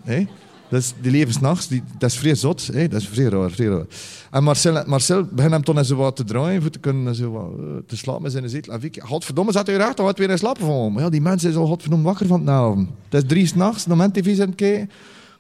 Hé. 0.03 0.27
Dus 0.73 0.93
die 1.01 1.11
leven 1.11 1.33
s'nachts, 1.33 1.69
dat 1.99 2.11
is 2.11 2.19
vrij 2.19 2.35
zot. 2.35 2.73
Dat 2.73 3.01
is 3.01 3.09
vrij 3.09 3.25
raar, 3.25 3.51
vrij. 3.51 3.85
En 4.31 4.43
Marcel, 4.43 4.83
Marcel 4.87 5.25
begint 5.25 5.53
hem 5.53 5.65
toen 5.65 5.79
eens 5.79 5.91
wat 5.91 6.17
te 6.17 6.25
draaien, 6.25 6.63
voor 6.63 6.71
te 6.71 6.79
kunnen 6.79 7.15
zo 7.15 7.31
wat, 7.31 7.51
eh, 7.59 7.65
te 7.87 7.97
slapen 7.97 8.23
met 8.23 8.33
zijn 8.33 8.49
zetel. 8.49 8.73
En 8.73 8.81
Vicky, 8.81 9.01
godverdomme, 9.01 9.53
zat 9.53 9.67
hij 9.67 9.77
recht, 9.77 9.97
dan 9.97 10.07
had 10.07 10.19
weer 10.19 10.31
in 10.31 10.39
slapen 10.39 10.67
van. 10.67 10.95
Ja, 10.97 11.09
die 11.09 11.21
mensen 11.21 11.51
is 11.51 11.57
al 11.57 11.67
godverdomme 11.67 12.05
wakker 12.05 12.27
van 12.27 12.41
het 12.41 12.49
avond. 12.49 12.89
Het 13.09 13.23
is 13.23 13.29
drie 13.29 13.47
s'nachts, 13.47 13.85
dan 13.85 13.97
moment 13.97 14.15
tv 14.15 14.39
het 14.39 14.55
kijken. 14.55 14.91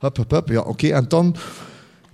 Hup, 0.03 0.17
hup, 0.17 0.31
hup. 0.31 0.49
Ja, 0.49 0.61
oké. 0.61 0.89
En 0.89 1.05
dan 1.09 1.37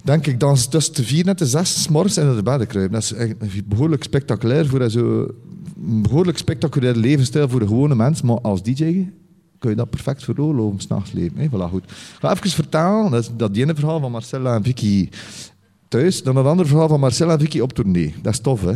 denk 0.03 0.27
ik 0.27 0.41
dan 0.41 0.57
tussen 0.71 0.95
de 0.95 1.05
vier 1.05 1.27
en 1.27 1.37
de 1.37 1.47
zes 1.47 1.83
's 1.83 1.89
morgens 1.89 2.17
in 2.17 2.37
de 2.37 2.43
bed 2.43 2.67
kruipen. 2.67 3.01
Dat 3.01 3.15
is 3.41 3.65
behoorlijk 3.65 4.03
spectaculair 4.03 4.67
voor 4.67 4.81
een 4.81 4.91
zo... 4.91 5.29
Een 5.87 6.03
behoorlijk 6.03 6.39
spectaculaire 6.39 6.99
levensstijl 6.99 7.49
voor 7.49 7.61
de 7.61 7.67
gewone 7.67 7.95
mens. 7.95 8.23
Maar 8.23 8.41
als 8.41 8.63
DJ 8.63 9.09
kun 9.59 9.71
je 9.71 9.77
dat 9.77 9.91
perfect 9.91 10.25
veroorloven, 10.25 10.81
s'nachts 10.81 11.13
leven. 11.13 11.39
Hè? 11.39 11.47
Voilà, 11.47 11.71
goed. 11.71 11.85
Ik 11.85 12.19
ga 12.21 12.33
even 12.33 12.51
vertalen, 12.51 13.11
dat 13.11 13.21
is 13.21 13.31
dat 13.37 13.57
ene 13.57 13.75
verhaal 13.75 14.01
van 14.01 14.11
Marcella 14.11 14.55
en 14.55 14.63
Vicky 14.63 15.09
thuis. 15.89 16.23
Dan 16.23 16.37
het 16.37 16.47
andere 16.47 16.69
verhaal 16.69 16.89
van 16.89 17.01
Marcella 17.01 17.33
en 17.33 17.41
Vicky 17.41 17.61
op 17.61 17.73
tournee. 17.73 18.15
Dat 18.23 18.33
is 18.33 18.41
tof, 18.41 18.61
hè? 18.61 18.75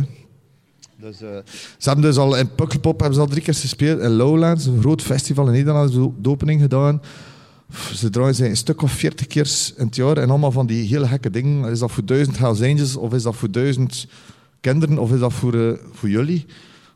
Dus, 0.95 1.21
eh, 1.21 1.29
ze 1.77 1.89
hebben 1.89 2.05
dus 2.05 2.17
al 2.17 2.37
in 2.37 2.55
Pukkelpop 2.55 2.99
hebben 2.99 3.15
ze 3.15 3.21
al 3.21 3.27
drie 3.27 3.41
keer 3.41 3.53
gespeeld. 3.53 4.01
In 4.01 4.11
Lowlands, 4.11 4.65
een 4.65 4.79
groot 4.79 5.01
festival 5.01 5.45
in 5.45 5.51
Nederland, 5.51 5.93
de 5.93 6.29
opening 6.29 6.61
gedaan. 6.61 7.01
Ze 7.93 8.09
draaien 8.09 8.35
ze 8.35 8.47
een 8.49 8.57
stuk 8.57 8.81
of 8.81 8.91
veertig 8.91 9.27
keer 9.27 9.73
in 9.77 9.85
het 9.85 9.95
jaar. 9.95 10.17
En 10.17 10.29
allemaal 10.29 10.51
van 10.51 10.65
die 10.67 10.87
hele 10.87 11.07
gekke 11.07 11.29
dingen. 11.29 11.71
Is 11.71 11.79
dat 11.79 11.91
voor 11.91 12.05
duizend 12.05 12.37
Hells? 12.37 12.95
Of 12.95 13.13
is 13.13 13.23
dat 13.23 13.35
voor 13.35 13.51
duizend 13.51 14.07
kinderen? 14.61 14.97
Of 14.97 15.11
is 15.11 15.19
dat 15.19 15.33
voor, 15.33 15.53
eh, 15.53 15.77
voor 15.91 16.09
jullie? 16.09 16.45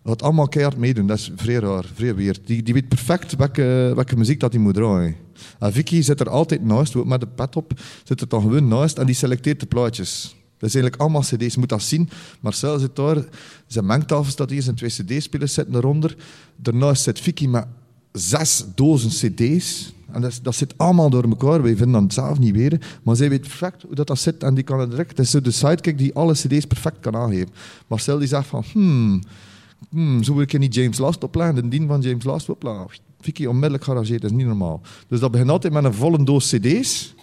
Dat 0.03 0.21
allemaal 0.21 0.47
keihard 0.47 0.77
meedoen. 0.77 1.07
Dat 1.07 1.17
is 1.17 1.31
vrij 1.35 1.55
raar, 1.55 1.85
vrij 1.93 2.15
weird. 2.15 2.39
Die, 2.45 2.63
die 2.63 2.73
weet 2.73 2.87
perfect 2.87 3.35
welke, 3.35 3.91
welke 3.95 4.17
muziek 4.17 4.39
dat 4.39 4.53
hij 4.53 4.61
moet 4.61 4.73
draaien. 4.73 5.15
En 5.59 5.73
Vicky 5.73 6.01
zit 6.01 6.19
er 6.19 6.29
altijd 6.29 6.63
naast, 6.63 6.95
ook 6.95 7.05
met 7.05 7.19
de 7.19 7.27
pet 7.27 7.55
op. 7.55 7.71
Zit 8.03 8.21
er 8.21 8.27
dan 8.27 8.41
gewoon 8.41 8.67
naast 8.67 8.97
en 8.97 9.05
die 9.05 9.15
selecteert 9.15 9.59
de 9.59 9.65
plaatjes. 9.65 10.35
Dat 10.57 10.69
is 10.69 10.75
eigenlijk 10.75 10.95
allemaal 11.01 11.21
cd's. 11.21 11.53
Je 11.53 11.59
moet 11.59 11.69
dat 11.69 11.81
zien. 11.81 12.09
Marcel 12.39 12.79
zit 12.79 12.95
daar. 12.95 13.23
Zijn 13.67 13.85
mengtafel 13.85 14.31
staat 14.31 14.49
hier. 14.49 14.61
Zijn 14.61 14.75
twee 14.75 14.89
cd-spelers 14.89 15.53
zitten 15.53 15.75
eronder. 15.75 16.15
Daarnaast 16.55 17.03
zit 17.03 17.19
Vicky 17.19 17.47
met 17.47 17.65
zes 18.11 18.65
dozen 18.75 19.09
cd's. 19.09 19.95
En 20.17 20.23
dat, 20.23 20.39
dat 20.41 20.55
zit 20.55 20.73
allemaal 20.77 21.09
door 21.09 21.23
elkaar. 21.23 21.61
Wij 21.61 21.75
vinden 21.75 22.01
dat 22.01 22.13
zelf 22.13 22.39
niet 22.39 22.55
weten. 22.55 22.79
Maar 23.03 23.15
zij 23.15 23.29
weet 23.29 23.41
perfect 23.41 23.81
hoe 23.81 23.95
dat, 23.95 24.07
dat 24.07 24.19
zit. 24.19 24.43
En 24.43 24.53
die 24.53 24.63
kan 24.63 24.79
het 24.79 24.89
direct. 24.89 25.09
Het 25.09 25.19
is 25.19 25.29
zo 25.29 25.41
de 25.41 25.51
sidekick 25.51 25.97
die 25.97 26.13
alle 26.13 26.33
cd's 26.33 26.65
perfect 26.65 26.99
kan 26.99 27.15
aangeven. 27.15 27.49
Marcel 27.87 28.17
die 28.17 28.27
zegt 28.27 28.47
van... 28.47 28.63
Hmm, 28.71 29.21
hmm, 29.89 30.23
zo 30.23 30.33
wil 30.33 30.41
ik 30.41 30.59
niet 30.59 30.75
James 30.75 30.97
Last 30.97 31.23
opleggen. 31.23 31.55
De 31.55 31.67
dien 31.67 31.87
van 31.87 32.01
James 32.01 32.23
Last 32.23 32.49
opleggen. 32.49 32.87
Vicky 33.21 33.45
onmiddellijk 33.45 33.83
gearrangeerd. 33.83 34.21
Dat 34.21 34.31
is 34.31 34.37
niet 34.37 34.45
normaal. 34.45 34.81
Dus 35.07 35.19
dat 35.19 35.31
begint 35.31 35.49
altijd 35.49 35.73
met 35.73 35.83
een 35.83 35.93
volle 35.93 36.23
doos 36.23 36.49
cd's. 36.49 37.15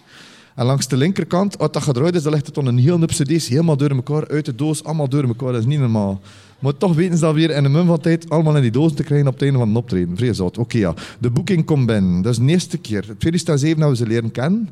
En 0.55 0.65
langs 0.65 0.87
de 0.87 0.97
linkerkant, 0.97 1.59
als 1.59 1.71
dat 1.71 1.83
gedraaid 1.83 2.15
is, 2.15 2.23
dan 2.23 2.31
ligt 2.31 2.45
het 2.45 2.55
dan 2.55 2.65
een 2.65 2.77
heel 2.77 2.99
hoop 2.99 3.09
cd's 3.09 3.47
helemaal 3.47 3.77
door 3.77 3.89
elkaar, 3.89 4.27
uit 4.27 4.45
de 4.45 4.55
doos, 4.55 4.83
allemaal 4.83 5.09
door 5.09 5.23
elkaar. 5.23 5.51
Dat 5.51 5.61
is 5.61 5.67
niet 5.67 5.79
normaal. 5.79 6.21
Maar 6.59 6.77
toch 6.77 6.95
weten 6.95 7.17
ze 7.17 7.23
dat 7.23 7.33
weer 7.33 7.49
in 7.49 7.65
een 7.65 7.71
mum 7.71 7.85
van 7.85 7.99
tijd 7.99 8.29
allemaal 8.29 8.55
in 8.55 8.61
die 8.61 8.71
doos 8.71 8.93
te 8.93 9.03
krijgen 9.03 9.27
op 9.27 9.33
het 9.33 9.41
einde 9.41 9.57
van 9.57 9.69
een 9.69 9.75
optreden. 9.75 10.35
Zout. 10.35 10.57
Oké, 10.57 10.77
ja. 10.77 10.93
De 11.19 11.29
boeking 11.29 11.65
komt 11.65 11.85
binnen. 11.85 12.21
Dat 12.21 12.31
is 12.31 12.39
de 12.39 12.45
eerste 12.45 12.77
keer. 12.77 13.05
In 13.09 13.17
2007 13.17 13.79
hebben 13.79 13.97
we 13.97 14.03
ze 14.03 14.09
leren 14.09 14.31
kennen. 14.31 14.69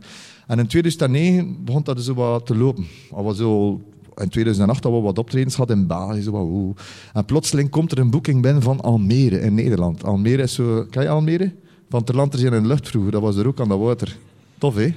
En 0.48 0.60
in 0.60 0.68
2009 0.68 1.58
begon 1.66 1.84
dat 1.84 2.02
zo 2.02 2.14
wat 2.14 2.46
te 2.46 2.58
lopen. 2.58 2.86
Al 3.12 3.24
was 3.24 3.38
zo... 3.38 3.82
In 4.16 4.30
2008 4.30 4.84
hadden 4.84 5.02
we 5.02 5.08
wat 5.08 5.18
optredens 5.18 5.56
gehad 5.56 5.70
in 5.70 5.88
België. 5.88 6.22
Zo. 6.22 6.74
En 7.14 7.26
plotseling 7.26 7.70
komt 7.70 7.92
er 7.92 7.98
een 7.98 8.10
boeking 8.10 8.42
binnen 8.42 8.62
van 8.62 8.82
Almere 8.82 9.42
in 9.42 9.54
Nederland. 9.54 10.04
Almere 10.04 10.42
is 10.42 10.54
zo... 10.54 10.86
Ken 10.90 11.02
je 11.02 11.10
Almere? 11.10 11.52
Van 11.90 12.04
ter 12.04 12.16
land 12.16 12.34
er 12.34 12.40
zijn 12.40 12.54
in 12.54 12.62
de 12.62 12.68
lucht 12.68 12.88
vroeger. 12.88 13.12
Dat 13.12 13.22
was 13.22 13.36
er 13.36 13.48
ook 13.48 13.60
aan 13.60 13.70
dat 13.70 13.80
water. 13.80 14.18
Tof, 14.58 14.76
hè? 14.76 14.94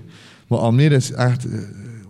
Maar 0.46 0.58
Almere 0.58 0.94
is 0.94 1.12
echt... 1.12 1.46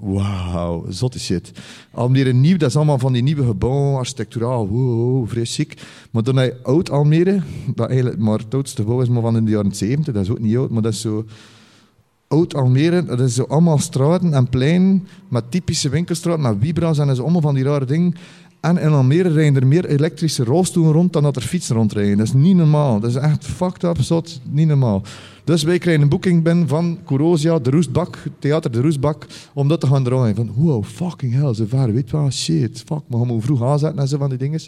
Wauw, 0.07 0.87
zotte 0.89 1.19
shit. 1.19 1.53
Almere 1.91 2.33
nieuw, 2.33 2.57
dat 2.57 2.69
is 2.69 2.77
allemaal 2.77 2.99
van 2.99 3.13
die 3.13 3.23
nieuwe 3.23 3.45
gebouwen, 3.45 3.99
architecturaal, 3.99 4.69
wow, 4.69 5.29
chic. 5.33 5.83
Maar 6.11 6.23
dan 6.23 6.37
heb 6.37 6.53
je 6.53 6.63
oud 6.63 6.91
Almere, 6.91 7.41
dat 7.75 7.89
eigenlijk 7.89 8.19
maar 8.19 8.39
het 8.39 8.55
oudste 8.55 8.83
gebouw 8.83 9.01
is 9.01 9.09
maar 9.09 9.23
van 9.23 9.37
in 9.37 9.45
de 9.45 9.51
jaren 9.51 9.75
70, 9.75 10.15
dat 10.15 10.23
is 10.23 10.31
ook 10.31 10.39
niet 10.39 10.57
oud, 10.57 10.71
maar 10.71 10.83
dat 10.83 10.93
is 10.93 11.01
zo... 11.01 11.25
Oud 12.29 12.55
Almere, 12.55 13.05
dat 13.05 13.21
is 13.21 13.35
zo 13.35 13.43
allemaal 13.43 13.79
straten 13.79 14.35
en 14.35 14.49
pleinen 14.49 15.07
met 15.29 15.51
typische 15.51 15.89
winkelstraten, 15.89 16.43
met 16.43 16.59
wibra's 16.59 16.99
en 16.99 17.09
is 17.09 17.21
allemaal 17.21 17.41
van 17.41 17.55
die 17.55 17.65
rare 17.65 17.85
dingen. 17.85 18.15
En 18.61 18.79
in 18.79 18.89
Almere 18.89 19.29
rijden 19.29 19.61
er 19.63 19.67
meer 19.67 19.85
elektrische 19.85 20.45
rolstoelen 20.45 20.93
rond 20.93 21.13
dan 21.13 21.23
dat 21.23 21.37
er 21.37 21.43
fietsen 21.43 21.77
rondrijden. 21.77 22.17
Dat 22.17 22.27
is 22.27 22.33
niet 22.33 22.57
normaal. 22.57 23.01
Dat 23.01 23.11
is 23.11 23.17
echt 23.17 23.45
fucked 23.45 23.83
up, 23.83 24.01
zot, 24.01 24.41
niet 24.51 24.69
normaal. 24.69 25.03
Dus 25.47 25.63
wij 25.63 25.79
krijgen 25.79 26.03
een 26.03 26.09
boeking 26.09 26.43
binnen 26.43 26.69
van 26.69 26.99
Corosia, 27.05 27.59
de 27.59 27.71
Roestbak, 27.71 28.19
Theater 28.39 28.71
de 28.71 28.81
Roestbak, 28.81 29.27
om 29.55 29.69
dat 29.69 29.81
te 29.81 29.87
gaan 29.87 30.05
draaien. 30.05 30.35
Van, 30.35 30.53
wow, 30.55 30.85
fucking 30.85 31.35
hell, 31.35 31.55
zo 31.55 31.65
ver, 31.69 31.93
weet 31.93 32.11
wel, 32.11 32.31
shit, 32.31 32.83
fuck, 32.87 33.01
we 33.09 33.17
gaan 33.17 33.27
maar 33.27 33.41
vroeg 33.41 33.63
aanzetten 33.63 33.99
en 33.99 34.09
zo 34.09 34.19
van 34.19 34.29
die 34.29 34.39
dingen. 34.39 34.61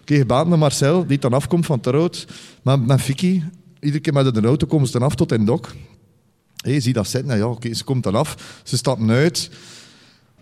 Oké, 0.00 0.16
gebeld 0.16 0.48
met 0.48 0.58
Marcel, 0.58 1.06
die 1.06 1.18
dan 1.18 1.32
afkomt 1.32 1.66
van 1.66 1.80
Terhout, 1.80 2.26
met, 2.62 2.86
met 2.86 3.02
Vicky. 3.02 3.42
Iedere 3.80 4.02
keer 4.02 4.12
met 4.12 4.34
de 4.34 4.40
auto 4.40 4.66
komen 4.66 4.86
ze 4.86 4.92
dan 4.92 5.02
af 5.02 5.14
tot 5.14 5.32
in 5.32 5.44
Dok. 5.44 5.74
Hé, 6.56 6.70
je 6.70 6.80
ziet 6.80 6.94
dat 6.94 7.08
zitten. 7.08 7.36
Ja, 7.36 7.48
oké, 7.48 7.74
ze 7.74 7.84
komt 7.84 8.02
dan 8.02 8.14
af. 8.14 8.60
Ze 8.64 8.76
stappen 8.76 9.10
uit. 9.10 9.50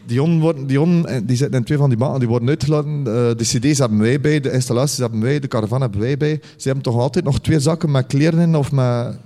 Die 0.07 0.23
on, 0.23 0.41
worden, 0.41 0.67
die, 0.67 0.81
on, 0.81 1.07
eh, 1.07 1.21
die 1.25 1.37
zitten 1.37 1.59
in 1.59 1.65
twee 1.65 1.79
van 1.79 1.89
die 1.89 1.99
banen, 1.99 2.19
die 2.19 2.29
worden 2.29 2.49
uitgelaten. 2.49 2.99
Eh, 2.99 3.05
de 3.37 3.45
cd's 3.45 3.79
hebben 3.79 3.99
wij 3.99 4.21
bij, 4.21 4.41
de 4.41 4.53
installaties 4.53 4.99
hebben 4.99 5.21
wij, 5.21 5.41
de 5.41 5.49
caravan 5.49 5.81
hebben 5.81 6.01
wij 6.01 6.17
bij. 6.17 6.41
Ze 6.57 6.67
hebben 6.67 6.85
toch 6.85 6.97
altijd 6.97 7.25
nog 7.25 7.41
twee 7.41 7.61
zakken 7.61 7.91
met 7.91 8.07
kleren 8.07 8.39
in 8.39 8.57
of 8.57 8.73
met... 8.73 9.17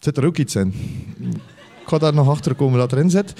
Zit 0.00 0.16
er 0.16 0.26
ook 0.26 0.36
iets 0.36 0.56
in? 0.56 0.72
Ik 1.80 1.86
ga 1.86 1.98
daar 1.98 2.14
nog 2.14 2.28
achter 2.28 2.54
komen 2.54 2.78
wat 2.78 2.92
erin 2.92 3.10
zit. 3.10 3.34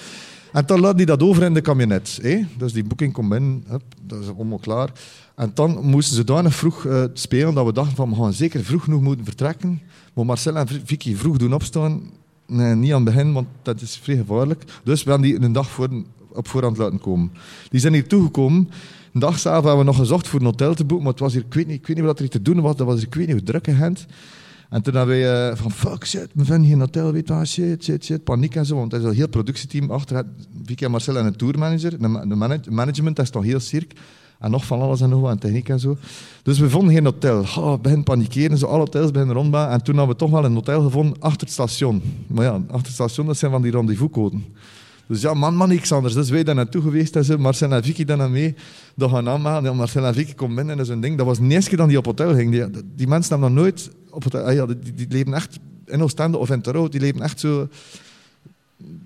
En 0.52 0.66
dan 0.66 0.80
laat 0.80 0.96
die 0.96 1.06
dat 1.06 1.22
over 1.22 1.42
in 1.42 1.54
de 1.54 1.60
camionet. 1.60 2.18
Hè? 2.22 2.40
Dus 2.58 2.72
die 2.72 2.84
boeking 2.84 3.12
komt 3.12 3.32
hup, 3.68 3.82
dat 4.02 4.22
is 4.22 4.28
allemaal 4.28 4.58
klaar. 4.58 4.92
En 5.34 5.50
dan 5.54 5.78
moesten 5.82 6.16
ze 6.16 6.42
nog 6.42 6.54
vroeg 6.54 6.86
eh, 6.86 7.04
spelen, 7.12 7.54
dat 7.54 7.66
we 7.66 7.72
dachten 7.72 7.96
van, 7.96 8.10
we 8.10 8.16
gaan 8.16 8.32
zeker 8.32 8.64
vroeg 8.64 8.84
genoeg 8.84 9.00
moeten 9.00 9.24
vertrekken. 9.24 9.80
Maar 10.14 10.26
Marcel 10.26 10.56
en 10.56 10.68
Vicky 10.84 11.14
vroeg 11.14 11.36
doen 11.36 11.54
opstaan. 11.54 12.02
Nee, 12.46 12.74
niet 12.74 12.92
aan 12.92 13.04
het 13.04 13.14
begin, 13.14 13.32
want 13.32 13.46
dat 13.62 13.80
is 13.80 13.96
vrij 14.02 14.16
gevaarlijk. 14.16 14.64
Dus 14.84 15.02
we 15.02 15.10
hebben 15.10 15.28
die 15.28 15.42
een 15.42 15.52
dag 15.52 15.70
voor, 15.70 15.88
op 16.32 16.48
voorhand 16.48 16.76
laten 16.76 17.00
komen. 17.00 17.32
Die 17.70 17.80
zijn 17.80 17.92
hier 17.92 18.08
toegekomen. 18.08 18.70
Een 19.12 19.20
dag 19.20 19.38
zelf 19.38 19.64
hebben 19.64 19.78
we 19.78 19.84
nog 19.84 19.96
gezocht 19.96 20.28
voor 20.28 20.40
een 20.40 20.46
hotel 20.46 20.74
te 20.74 20.84
boeken, 20.84 21.04
maar 21.04 21.12
het 21.12 21.22
was 21.22 21.32
hier, 21.32 21.44
ik 21.46 21.54
weet 21.54 21.66
niet, 21.66 21.78
ik 21.78 21.86
weet 21.86 21.96
niet 21.96 22.06
wat 22.06 22.20
er 22.20 22.28
te 22.28 22.42
doen 22.42 22.60
was. 22.60 22.76
Dat 22.76 22.86
was 22.86 22.96
hier, 22.96 23.06
ik 23.06 23.14
weet 23.14 23.26
niet 23.26 23.36
hoe 23.36 23.44
druk 23.44 23.66
in 23.66 23.76
Gent. 23.76 24.06
En 24.70 24.82
toen 24.82 24.94
hebben 24.94 25.18
wij 25.20 25.50
eh, 25.50 25.56
van, 25.56 25.70
fuck 25.70 26.06
shit, 26.06 26.28
we 26.34 26.44
vinden 26.44 26.68
geen 26.68 26.80
hotel, 26.80 27.12
weet 27.12 27.28
wel, 27.28 27.44
shit, 27.44 27.84
shit, 27.84 28.04
shit, 28.04 28.24
paniek 28.24 28.54
en 28.54 28.66
zo. 28.66 28.76
Want 28.76 28.92
er 28.92 28.98
is 29.00 29.04
een 29.04 29.14
heel 29.14 29.28
productieteam 29.28 29.90
achter. 29.90 30.24
Vicky 30.64 30.84
en 30.84 30.90
Marcel 30.90 31.18
en 31.18 31.26
een 31.26 31.36
tourmanager. 31.36 31.98
De, 31.98 32.08
ma- 32.08 32.26
de 32.26 32.34
manage- 32.34 32.70
management 32.70 33.16
dat 33.16 33.24
is 33.24 33.30
toch 33.30 33.44
heel 33.44 33.60
cirk. 33.60 33.92
En 34.38 34.50
nog 34.50 34.64
van 34.64 34.80
alles 34.80 35.00
en 35.00 35.08
nog 35.08 35.20
wat, 35.20 35.30
en 35.30 35.38
techniek 35.38 35.68
en 35.68 35.80
zo. 35.80 35.96
Dus 36.42 36.58
we 36.58 36.70
vonden 36.70 36.94
geen 36.94 37.04
hotel. 37.04 37.40
Oh, 37.40 37.72
we 37.72 37.78
beginnen 37.78 38.04
panikeren, 38.04 38.58
zo 38.58 38.66
alle 38.66 38.78
hotels 38.78 39.10
beginnen 39.10 39.36
rondbaan. 39.36 39.70
En 39.70 39.82
toen 39.82 39.96
hebben 39.96 40.12
we 40.14 40.20
toch 40.20 40.30
wel 40.30 40.44
een 40.44 40.54
hotel 40.54 40.82
gevonden 40.82 41.20
achter 41.20 41.40
het 41.40 41.50
station. 41.50 42.02
Maar 42.26 42.44
ja, 42.44 42.52
achter 42.52 42.82
het 42.82 42.92
station, 42.92 43.26
dat 43.26 43.36
zijn 43.36 43.50
van 43.50 43.62
die 43.62 43.70
rendezvouscoden. 43.70 44.44
Dus 45.06 45.20
ja, 45.20 45.34
man, 45.34 45.54
man, 45.54 45.68
niks 45.68 45.92
anders. 45.92 46.14
Dus 46.14 46.30
wij 46.30 46.44
daar 46.44 46.54
naartoe 46.54 46.82
geweest 46.82 47.16
en 47.16 47.24
zo. 47.24 47.38
Marcel 47.38 47.72
en 47.72 47.82
Vicky 47.84 48.04
dan 48.04 48.18
naar 48.18 48.30
mee. 48.30 48.54
Dat 48.96 49.10
gaan 49.10 49.28
aanmaken. 49.28 49.64
Ja, 49.64 49.72
Marcel 49.72 50.04
en 50.06 50.14
Vicky 50.14 50.34
komen 50.34 50.56
binnen 50.56 50.78
en 50.78 50.90
een 50.92 51.00
ding. 51.00 51.16
Dat 51.16 51.26
was 51.26 51.38
eerste 51.38 51.68
keer 51.68 51.78
dat 51.78 51.88
die 51.88 51.98
op 51.98 52.04
hotel 52.04 52.34
ging. 52.34 52.50
Die, 52.50 52.64
die 52.96 53.08
mensen 53.08 53.30
hebben 53.32 53.52
nog 53.52 53.62
nooit 53.62 53.90
op 54.10 54.34
ah 54.34 54.68
die, 54.68 54.94
die 54.94 55.06
leven 55.08 55.34
echt 55.34 55.58
in 55.86 56.02
Oostende 56.02 56.38
of 56.38 56.50
in 56.50 56.60
Terhout. 56.60 56.92
Die 56.92 57.00
leven 57.00 57.20
echt 57.20 57.40
zo... 57.40 57.68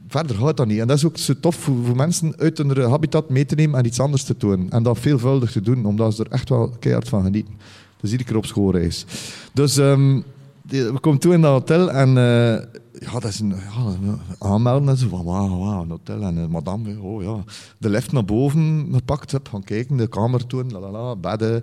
Verder 0.08 0.36
gaat 0.36 0.56
dat 0.56 0.66
niet. 0.66 0.78
En 0.78 0.86
dat 0.86 0.96
is 0.96 1.04
ook 1.04 1.18
zo 1.18 1.34
tof 1.40 1.56
voor, 1.56 1.96
mensen 1.96 2.34
uit 2.36 2.58
hun 2.58 2.90
habitat 2.90 3.30
mee 3.30 3.46
te 3.46 3.54
nemen 3.54 3.78
en 3.78 3.86
iets 3.86 4.00
anders 4.00 4.22
te 4.22 4.34
doen. 4.38 4.70
En 4.70 4.82
dat 4.82 4.98
veelvuldig 4.98 5.52
te 5.52 5.60
doen, 5.60 5.84
omdat 5.84 6.14
ze 6.14 6.24
er 6.24 6.30
echt 6.30 6.48
wel 6.48 6.76
keihard 6.78 7.08
van 7.08 7.22
genieten. 7.22 7.54
Dus 8.00 8.10
iedere 8.10 8.28
keer 8.28 8.38
op 8.38 8.46
schoolreis. 8.46 9.04
Dus 9.52 9.76
ehm, 9.76 10.20
we 10.62 10.98
komen 11.00 11.20
toe 11.20 11.32
in 11.32 11.40
dat 11.40 11.52
hotel 11.52 11.90
en 11.90 12.08
eh, 12.08 12.82
ja, 13.00 13.12
dat 13.12 13.24
is 13.24 13.40
een, 13.40 13.48
ja, 13.48 13.84
een 14.02 14.20
aanmelden 14.38 14.88
en 14.88 14.96
zo 14.96 15.06
een 15.06 15.90
hotel. 15.90 16.22
En 16.22 16.38
eh, 16.38 16.46
madame, 16.46 17.00
oh 17.00 17.22
ja, 17.22 17.44
de 17.78 17.88
lift 17.88 18.12
naar 18.12 18.24
boven 18.24 18.88
gepakt, 18.92 19.32
heb 19.32 19.48
gaan 19.48 19.64
kijken, 19.64 19.96
de 19.96 20.06
kamer 20.06 20.46
toen, 20.46 20.72
la 20.72 20.78
la 20.78 20.90
la, 20.90 21.16
bedden, 21.16 21.62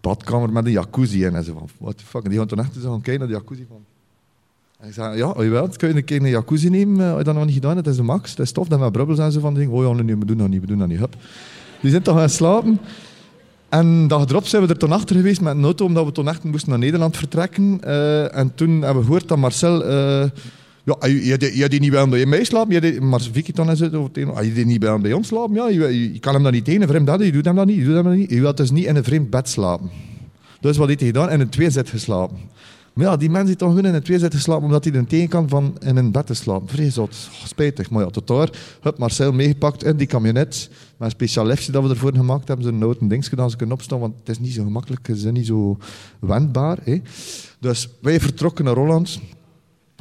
badkamer 0.00 0.52
met 0.52 0.66
een 0.66 0.72
jacuzzi 0.72 1.24
in. 1.24 1.34
En 1.34 1.44
zo 1.44 1.52
van, 1.52 1.68
what 1.78 1.98
the 1.98 2.04
fuck. 2.04 2.22
En 2.22 2.30
die 2.30 2.38
gaan 2.38 2.48
toen 2.48 2.58
echt 2.58 2.74
zo 2.74 2.90
gaan 2.90 3.00
kijken 3.00 3.18
naar 3.18 3.28
de 3.28 3.44
jacuzzi 3.44 3.66
van... 3.68 3.84
En 4.78 4.88
ik 4.88 4.94
zei, 4.94 5.16
ja, 5.16 5.30
oh, 5.30 5.44
jawel, 5.44 5.68
kun 5.68 5.88
je 5.88 5.94
een 5.94 6.04
keer 6.04 6.22
een 6.22 6.28
jacuzzi 6.28 6.68
nemen? 6.68 6.98
Uh, 6.98 7.08
heb 7.08 7.18
je 7.18 7.24
dat 7.24 7.34
nog 7.34 7.44
niet 7.44 7.54
gedaan? 7.54 7.76
Het 7.76 7.86
is 7.86 7.96
de 7.96 8.02
max, 8.02 8.30
het 8.30 8.38
is 8.38 8.52
tof, 8.52 8.68
dat 8.68 8.80
met 8.80 8.92
brubbels 8.92 9.18
en 9.18 9.32
zo 9.32 9.40
van. 9.40 9.68
Oh 9.68 9.96
ja, 9.96 10.02
nee, 10.02 10.16
we 10.16 10.24
doen 10.24 10.36
dat 10.36 10.48
niet, 10.48 10.60
we 10.60 10.66
doen 10.66 10.78
dat 10.78 10.88
niet. 10.88 10.98
Hup. 10.98 11.16
Die 11.80 11.90
zijn 11.90 12.02
toch 12.02 12.16
gaan 12.16 12.28
slapen. 12.28 12.80
En 13.68 14.08
dag 14.08 14.28
erop 14.28 14.46
zijn 14.46 14.62
we 14.62 14.68
er 14.68 14.78
toen 14.78 14.92
achter 14.92 15.16
geweest 15.16 15.40
met 15.40 15.56
een 15.56 15.64
auto, 15.64 15.84
omdat 15.84 16.04
we 16.04 16.12
toen 16.12 16.28
echt 16.28 16.44
moesten 16.44 16.70
naar 16.70 16.78
Nederland 16.78 17.16
vertrekken. 17.16 17.80
Eh, 17.80 18.36
en 18.36 18.54
toen 18.54 18.70
hebben 18.70 18.96
we 18.96 19.04
gehoord 19.04 19.28
dat 19.28 19.38
Marcel... 19.38 19.84
eh, 19.84 20.30
ja, 21.00 21.06
je, 21.06 21.26
je, 21.26 21.56
je 21.56 21.68
die 21.68 21.80
niet 21.80 21.90
bij 21.90 22.08
bij 22.08 22.26
mij 22.26 22.44
slapen? 22.44 22.82
Je, 22.82 23.00
maar 23.00 23.20
Vicky 23.20 23.52
dan 23.52 23.70
is 23.70 23.80
het 23.80 23.94
ah, 23.94 24.44
je 24.44 24.52
die 24.52 24.66
niet 24.66 24.80
bij 24.80 25.12
ons 25.12 25.26
slapen? 25.26 25.54
Ja, 25.54 25.68
je, 25.68 25.78
je, 25.80 26.12
je 26.12 26.18
kan 26.18 26.34
hem 26.34 26.42
dat 26.42 26.52
niet 26.52 26.64
tegen, 26.64 26.82
een 26.82 26.88
vreemd 26.88 27.04
bed, 27.04 27.24
je 27.24 27.32
doet 27.32 27.44
hem 27.44 27.56
dat 27.56 27.66
niet, 27.66 27.76
je 27.76 27.84
doet 27.84 27.94
hem 27.94 28.04
dat 28.04 28.14
niet. 28.14 28.30
Je 28.30 28.40
wilt 28.40 28.56
dus 28.56 28.70
niet 28.70 28.84
in 28.84 28.96
een 28.96 29.04
vreemd 29.04 29.30
bed 29.30 29.48
slapen. 29.48 29.90
Dus 30.60 30.76
wat 30.76 30.88
heeft 30.88 31.00
hij 31.00 31.08
gedaan? 31.08 31.30
In 31.30 31.40
een 31.40 31.48
tweezet 31.48 31.88
geslapen. 31.88 32.36
Maar 32.92 33.06
ja, 33.06 33.16
die 33.16 33.30
mensen 33.30 33.46
die 33.46 33.56
toch 33.56 33.68
gewoon 33.68 33.84
in 33.84 33.94
het 33.94 34.08
weer 34.08 34.18
zitten 34.18 34.40
slapen 34.40 34.64
omdat 34.64 34.84
hij 34.84 34.92
er 34.92 35.06
tegen 35.06 35.28
kan 35.28 35.48
van 35.48 35.76
in 35.80 35.96
een 35.96 36.12
bed 36.12 36.26
te 36.26 36.34
slapen. 36.34 36.68
Vreselijk, 36.68 37.12
oh, 37.12 37.46
spijtig. 37.46 37.90
Maar 37.90 38.04
ja, 38.04 38.10
tot 38.10 38.26
daar, 38.26 38.50
hup, 38.80 38.98
Marcel 38.98 39.32
meegepakt 39.32 39.84
in 39.84 39.96
die 39.96 40.06
camionet. 40.06 40.68
Met 40.70 40.74
een 40.98 41.10
speciaal 41.10 41.46
dat 41.46 41.68
we 41.68 41.88
ervoor 41.88 42.14
gemaakt 42.14 42.48
hebben. 42.48 42.66
Zo'n 42.66 42.78
noten 42.78 43.08
dingetje 43.08 43.36
dat 43.36 43.50
ze 43.50 43.56
kunnen 43.56 43.76
opstaan, 43.76 44.00
want 44.00 44.14
het 44.18 44.28
is 44.28 44.38
niet 44.38 44.52
zo 44.52 44.62
gemakkelijk, 44.62 45.06
het 45.06 45.16
is 45.16 45.24
niet 45.24 45.46
zo 45.46 45.78
wendbaar. 46.20 46.78
Hè. 46.84 47.00
Dus 47.60 47.88
wij 48.00 48.20
vertrokken 48.20 48.64
naar 48.64 48.74
Holland 48.74 49.20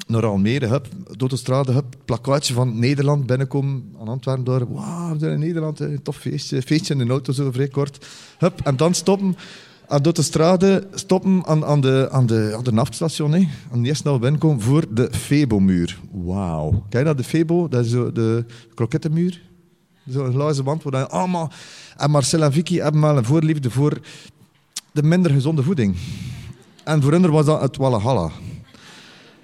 naar 0.08 0.26
Almere, 0.26 0.68
hup, 0.68 0.88
door 1.18 1.30
de 1.30 1.38
straat, 1.38 1.68
hup, 1.68 1.96
plakkaatje 2.06 2.54
van 2.54 2.80
Nederland 2.80 3.26
binnenkomen 3.26 3.96
aan 4.00 4.08
Antwerpen 4.08 4.44
door. 4.44 4.74
Wauw, 4.74 5.14
we 5.14 5.20
zijn 5.20 5.32
in 5.32 5.40
Nederland, 5.40 5.80
een 5.80 6.02
tof 6.02 6.16
feestje. 6.16 6.62
Feestje 6.62 6.94
in 6.94 7.06
de 7.06 7.12
auto, 7.12 7.34
zo 7.34 7.52
vrij 7.52 7.68
kort. 7.68 8.08
Hup, 8.38 8.62
en 8.64 8.78
dan 8.78 8.94
stoppen 8.94 9.36
aan 9.88 10.02
door 10.02 10.14
de 10.14 10.22
straten, 10.22 10.84
stoppen 10.94 11.46
aan, 11.46 11.66
aan, 11.66 11.82
de, 11.82 12.08
aan, 12.12 12.26
de, 12.26 12.54
aan 12.58 12.64
de 12.64 12.72
naftstation. 12.72 13.34
En 13.34 13.86
eerst 13.86 14.04
naar 14.04 14.20
binnenkomen 14.20 14.62
voor 14.62 14.86
de 14.90 15.10
Febo-muur. 15.12 16.00
Wauw. 16.12 16.84
Kijk 16.90 17.06
dat, 17.06 17.18
de 17.18 17.24
Febo? 17.24 17.68
Dat 17.68 17.86
is 17.86 17.92
zo 17.92 18.12
de 18.12 18.46
krokettenmuur. 18.74 19.42
Zo'n 20.06 20.32
glazen 20.32 20.64
wand 20.64 20.84
waar 20.84 21.08
allemaal... 21.08 21.52
En 21.98 22.12
Marcel 22.12 22.44
en 22.44 22.54
Vicky 22.54 22.78
hebben 22.78 23.02
wel 23.02 23.18
een 23.18 23.26
voorliefde 23.26 23.72
voor 23.72 24.00
de 24.92 25.04
minder 25.04 25.32
gezonde 25.32 25.64
voeding. 25.64 25.96
En 26.84 27.02
voor 27.02 27.12
hen 27.12 27.32
was 27.32 27.46
dat 27.46 27.62
het 27.62 27.78
Walhalla. 27.78 28.32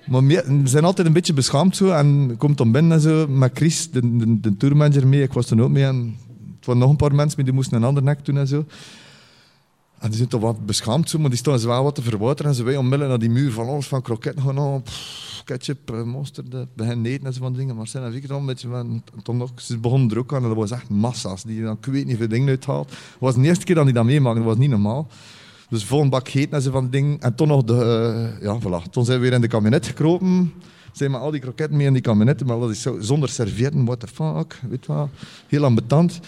Maar 0.07 0.25
we 0.25 0.61
zijn 0.63 0.85
altijd 0.85 1.07
een 1.07 1.13
beetje 1.13 1.33
beschaamd 1.33 1.75
zo. 1.75 1.89
En 1.89 2.35
komt 2.37 2.57
dan 2.57 2.71
binnen 2.71 2.91
en 2.91 3.01
zo 3.01 3.27
met 3.27 3.51
Chris, 3.53 3.91
de, 3.91 4.17
de, 4.17 4.39
de 4.39 4.57
tourmanager, 4.57 5.07
mee. 5.07 5.21
Ik 5.21 5.33
was 5.33 5.51
er 5.51 5.61
ook 5.61 5.69
mee. 5.69 5.83
En 5.83 6.17
het 6.55 6.65
waren 6.65 6.81
nog 6.81 6.89
een 6.89 6.95
paar 6.95 7.15
mensen, 7.15 7.35
maar 7.35 7.45
die 7.45 7.53
moesten 7.53 7.77
een 7.77 7.83
ander 7.83 8.03
nek 8.03 8.25
doen 8.25 8.37
en 8.37 8.47
zo. 8.47 8.65
En 9.99 10.07
die 10.07 10.17
zijn 10.17 10.29
toch 10.29 10.41
wat 10.41 10.65
beschaamd 10.65 11.09
zo, 11.09 11.19
maar 11.19 11.29
die 11.29 11.39
staan 11.39 11.59
zwaar 11.59 11.83
wat 11.83 11.95
te 11.95 12.01
verwateren. 12.01 12.51
En 12.51 12.57
ze 12.57 12.63
wij 12.63 12.77
onmiddellijk 12.77 13.09
naar 13.09 13.19
die 13.19 13.29
muur 13.29 13.51
van 13.51 13.67
alles, 13.67 13.87
van 13.87 14.01
kroket, 14.01 14.39
gewoon 14.39 14.83
ketchup, 15.45 15.91
eh, 15.91 16.03
mosterd, 16.03 16.75
beginnen 16.75 17.05
eten 17.05 17.25
en 17.25 17.33
zo 17.33 17.39
van 17.41 17.53
dingen. 17.53 17.75
Maar 17.75 17.87
zijn 17.87 18.03
en 18.03 18.13
ik 18.13 18.27
dan 18.27 18.39
een 18.39 18.45
beetje 18.45 18.67
van, 18.67 19.03
toen 19.23 19.37
nog, 19.37 19.51
ze 19.55 19.77
begonnen 19.77 20.09
er 20.09 20.23
aan 20.27 20.41
en 20.41 20.47
dat 20.47 20.57
was 20.57 20.71
echt 20.71 20.89
massa's. 20.89 21.43
Die 21.43 21.61
dan, 21.61 21.77
ik 21.81 21.85
weet 21.85 22.05
niet 22.05 22.17
veel 22.17 22.27
dingen 22.27 22.47
uithaalt. 22.47 22.89
Het 22.89 22.99
was 23.19 23.35
de 23.35 23.41
eerste 23.41 23.65
keer 23.65 23.75
dat 23.75 23.85
die 23.85 23.93
dat 23.93 24.05
meemaakte, 24.05 24.39
dat 24.39 24.47
was 24.47 24.57
niet 24.57 24.69
normaal. 24.69 25.07
Dus 25.69 25.83
vol 25.83 26.01
een 26.01 26.09
bak 26.09 26.27
eten 26.27 26.51
en 26.51 26.61
zo 26.61 26.71
van 26.71 26.89
dingen. 26.89 27.19
En 27.19 27.35
toen 27.35 27.47
nog 27.47 27.63
de, 27.63 27.73
uh, 27.73 28.41
ja 28.41 28.59
voilà. 28.59 28.89
Toen 28.91 29.05
zijn 29.05 29.17
we 29.17 29.23
weer 29.23 29.33
in 29.33 29.41
de 29.41 29.47
kabinet 29.47 29.85
gekropen. 29.85 30.53
Zijn 30.91 31.11
met 31.11 31.21
al 31.21 31.31
die 31.31 31.39
kroketten 31.39 31.77
mee 31.77 31.87
in 31.87 31.93
die 31.93 32.01
kabinetten, 32.01 32.47
maar 32.47 32.59
dat 32.59 32.69
is 32.69 32.81
zo, 32.81 32.97
zonder 32.99 33.29
servietten, 33.29 33.85
what 33.85 33.99
the 33.99 34.07
fuck, 34.07 34.61
weet 34.69 34.85
wat. 34.85 35.09
Heel 35.47 35.63
ambetant. 35.63 36.19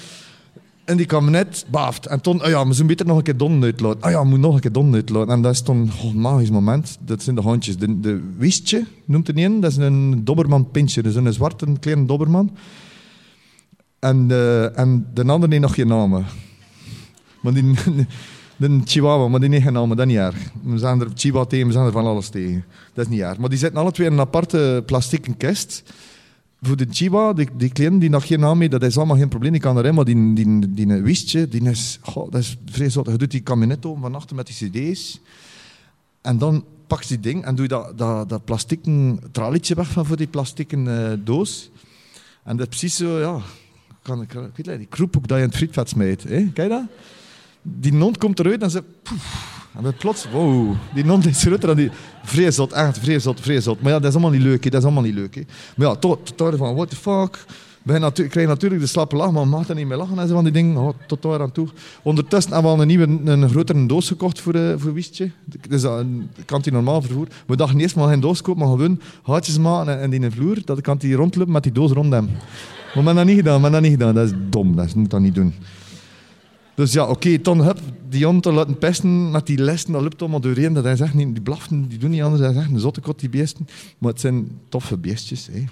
En 0.86 0.98
die 0.98 1.06
kabinet 1.06 1.65
baft. 1.70 2.06
En 2.06 2.22
toen, 2.22 2.44
oh 2.44 2.50
ja, 2.50 2.60
we 2.60 2.65
moeten 2.65 2.88
beter 2.88 3.06
nog 3.06 3.17
een 3.17 3.24
keer 3.24 3.38
donnen 3.38 3.63
uitlaten. 3.63 4.01
Ah 4.01 4.12
ja, 4.12 4.22
we 4.22 4.27
moet 4.27 4.39
nog 4.39 4.53
een 4.53 4.72
keer 4.72 4.94
uitlaten. 4.94 5.34
En 5.34 5.41
dat 5.41 5.53
is 5.53 5.62
toen 5.62 5.91
oh, 6.03 6.03
een 6.03 6.22
magisch 6.22 6.50
moment. 6.50 6.98
Dat 7.01 7.24
zijn 7.24 7.36
de 7.36 7.41
hondjes. 7.41 7.77
De, 7.77 8.00
de 8.00 8.22
Wistje 8.38 8.86
noemt 9.06 9.27
het 9.27 9.38
een. 9.38 9.60
Dat 9.60 9.72
is 9.72 9.77
een 9.77 10.24
dobberman 10.24 10.72
pintje. 10.72 11.01
Dat 11.01 11.12
is 11.12 11.17
een 11.17 11.34
zwarte 11.34 11.65
kleine 11.79 12.06
dobberman. 12.06 12.58
En, 14.00 14.27
uh, 14.29 14.79
en 14.79 15.08
de 15.13 15.25
andere 15.25 15.51
heeft 15.51 15.62
nog 15.62 15.75
geen 15.75 15.88
namen. 15.88 16.25
Maar 17.41 17.53
die, 17.53 17.74
de 18.58 18.82
chihuahua, 18.86 19.28
maar 19.28 19.40
die 19.40 19.62
geen 19.62 19.74
namen. 19.74 19.98
Dat 19.98 20.08
is 20.08 20.14
niet 20.14 20.22
erg. 20.22 20.36
We 20.64 20.78
zijn 20.78 21.02
er 21.02 21.08
chihuahua 21.14 21.50
tegen, 21.50 21.68
we 21.68 21.74
zijn 21.74 21.86
er 21.86 21.92
van 21.92 22.06
alles 22.06 22.30
tegen. 22.30 22.66
Dat 22.94 23.06
is 23.06 23.12
niet 23.12 23.22
erg. 23.22 23.38
Maar 23.38 23.50
die 23.50 23.58
zitten 23.58 23.80
alle 23.80 23.92
twee 23.92 24.08
in 24.08 24.14
een 24.14 24.20
aparte 24.20 24.84
plastieke 24.86 25.36
kist 25.36 25.84
voor 26.62 26.78
de 26.78 26.88
Chihuahua, 26.90 27.34
die, 27.34 27.48
die 27.58 27.72
kleine 27.72 27.98
die 27.98 28.10
nog 28.10 28.28
geen 28.28 28.40
naam 28.40 28.60
heeft, 28.60 28.72
dat 28.72 28.84
is 28.84 28.98
allemaal 28.98 29.18
geen 29.18 29.30
probleem. 29.30 29.52
Die 29.52 29.62
kan 29.62 29.78
erin, 29.78 29.96
maar 29.96 30.06
die, 30.06 30.34
die, 30.34 30.60
die, 30.60 30.86
die 30.86 31.02
wistje, 31.02 31.48
die 31.48 31.62
is, 31.62 32.00
oh, 32.04 32.32
dat 32.32 32.42
is 32.42 32.58
vreselijk. 32.66 33.10
Je 33.10 33.18
doet 33.18 33.32
die 33.32 33.44
open 33.48 34.02
van 34.02 34.16
achter 34.16 34.36
met 34.36 34.48
die 34.48 34.70
cd's. 34.70 35.20
En 36.22 36.38
dan 36.38 36.66
pak 36.88 37.02
je 37.02 37.08
die 37.08 37.20
ding 37.20 37.46
en 37.46 37.56
doe 37.56 37.64
je 37.64 37.70
dat, 37.70 37.98
dat, 37.98 38.30
dat 38.30 38.46
plastieken 38.46 39.20
tralietje 39.32 39.76
weg 39.76 39.88
van 39.88 40.06
voor 40.06 40.18
die 40.18 40.28
plastieken 40.28 40.86
uh, 40.86 41.12
doos. 41.24 41.70
En 42.44 42.58
dat 42.58 42.68
is 42.68 42.78
precies 42.78 42.96
zo, 42.96 43.20
ja... 43.20 43.42
Kan, 44.02 44.22
ik 44.22 44.32
weet 44.32 44.66
niet, 44.66 44.78
die 44.78 44.88
kroephoek 44.88 45.28
dat 45.28 45.38
je 45.38 45.44
in 45.44 45.50
het 45.50 45.58
frietvet 45.58 45.90
smijt. 45.90 46.24
Hè? 46.24 46.48
Kijk 46.54 46.70
dat? 46.70 46.84
Die 47.80 47.94
non 47.94 48.16
komt 48.16 48.40
eruit 48.40 48.62
en 48.62 48.72
ze... 48.72 48.84
Poef, 49.04 49.56
en 49.78 49.84
dan 49.84 49.94
plots, 49.98 50.28
wow, 50.32 50.76
die 50.94 51.06
non 51.06 51.24
is 51.24 51.42
groter 51.42 51.68
dan 51.68 51.76
die. 51.76 51.90
Echt 52.46 53.00
vreselijk, 53.00 53.40
vreselijk. 53.40 53.82
Maar 53.82 53.92
ja, 53.92 54.00
dat 54.00 54.08
is 54.08 54.14
allemaal 54.14 54.32
niet 54.32 54.42
leuk, 54.42 54.64
hè. 54.64 54.70
dat 54.70 54.80
is 54.80 54.86
allemaal 54.86 55.04
niet 55.04 55.14
leuk. 55.14 55.36
Hè. 55.36 55.42
Maar 55.76 55.88
ja, 55.88 55.96
tot, 55.96 56.38
tot 56.38 56.56
van, 56.58 56.76
what 56.76 56.90
the 56.90 56.96
fuck. 56.96 57.46
We 57.88 57.98
natu 58.00 58.28
krijgen 58.28 58.51
natuurlijk 58.53 58.82
de 58.82 58.88
slappe 58.88 59.16
lach, 59.16 59.32
maar 59.32 59.48
mag 59.48 59.70
er 59.70 59.75
niet 59.75 59.88
meer 59.88 59.98
lachen 59.98 60.20
en 60.20 60.27
zo 60.27 60.34
van 60.34 60.44
die 60.44 60.53
dingen. 60.53 60.77
Oh, 60.77 60.90
tot 61.08 61.22
daar 61.22 61.42
aan 61.42 61.51
toe. 61.51 61.68
Ondertussen 62.01 62.53
hebben 62.53 62.72
we 62.72 62.77
al 62.77 62.82
een 62.82 62.88
nieuwe, 62.88 63.32
een 63.32 63.50
grotere 63.50 63.86
doos 63.86 64.08
gekocht 64.08 64.42
voor, 64.42 64.56
uh, 64.56 64.74
voor 64.77 64.94
Wiestje. 64.94 65.32
Dus 65.70 65.82
dat 65.82 66.06
kan 66.46 66.62
hij 66.64 66.72
normaal 66.72 67.01
vervoeren. 67.01 67.34
We 67.48 67.56
dachten 67.56 67.80
eerst 67.80 67.96
maar 67.96 68.08
geen 68.08 68.20
doos 68.20 68.42
kopen, 68.42 68.62
maar 68.62 68.77
gewoon 68.77 69.00
haartjes 69.24 69.58
maken 69.58 70.00
en, 70.00 70.10
die 70.10 70.20
in 70.20 70.30
de 70.30 70.36
vloer. 70.36 70.58
Dat 70.66 70.82
kan 70.82 70.98
hij 71.00 71.12
rondlopen 71.12 71.53
met 71.53 71.64
die 71.64 71.72
doos 71.72 71.92
rond 71.92 72.14
hem. 72.14 72.25
Maar 72.25 72.36
we 72.94 73.01
hebben 73.03 73.16
dat 73.16 73.25
niet 73.25 73.36
gedaan, 73.36 73.56
we 73.56 73.62
hebben 73.62 73.72
dat 73.72 73.82
niet 73.82 74.00
gedaan. 74.00 74.14
Dat 74.14 74.25
is 74.25 74.34
dom, 74.50 74.75
dat 74.75 74.96
moet 74.96 75.10
dat 75.10 75.20
niet 75.20 75.36
doen. 75.36 75.53
Dus 76.77 76.94
ja, 76.94 77.05
oké, 77.07 77.40
Ton 77.40 77.59
heb 77.59 77.79
die 78.09 78.25
hond 78.25 78.44
te 78.44 78.51
laten 78.51 78.77
pesten 78.77 79.31
met 79.31 79.46
die 79.46 79.57
lessen, 79.57 79.92
dat 79.92 80.01
loopt 80.01 80.22
allemaal 80.22 80.40
doorheen. 80.40 80.74
Dat 80.74 80.85
is 80.85 81.00
echt 81.00 81.13
niet, 81.13 81.33
die 81.33 81.44
blaften, 81.44 81.87
die 81.87 81.98
doen 81.98 82.09
niet 82.09 82.22
anders. 82.22 82.50
Is 82.50 82.57
echt 82.57 82.72
een 82.72 82.79
zottekot, 82.79 83.20
die 83.20 83.29
beesten. 83.29 83.68
Maar 83.98 84.11
het 84.11 84.22
zijn 84.22 84.59
toffe 84.70 84.98
beestjes. 84.98 85.48
Hè. 85.51 85.63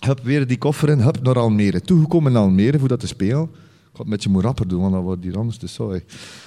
Heb 0.00 0.20
weer 0.22 0.46
die 0.46 0.58
koffer 0.58 0.88
in, 0.88 0.98
heb 0.98 1.22
naar 1.22 1.38
Almere. 1.38 1.80
Toegekomen 1.80 2.32
in 2.32 2.38
Almere 2.38 2.78
voor 2.78 2.88
dat 2.88 3.00
te 3.00 3.06
spelen. 3.06 3.42
Ik 3.42 3.90
had 3.90 3.98
het 3.98 4.08
met 4.08 4.22
je 4.22 4.28
moet 4.28 4.42
rapper 4.42 4.68
doen, 4.68 4.80
want 4.80 4.92
dat 4.92 5.02
wordt 5.02 5.24
hier 5.24 5.38
anders 5.38 5.56
te 5.56 5.66
saai. 5.66 6.02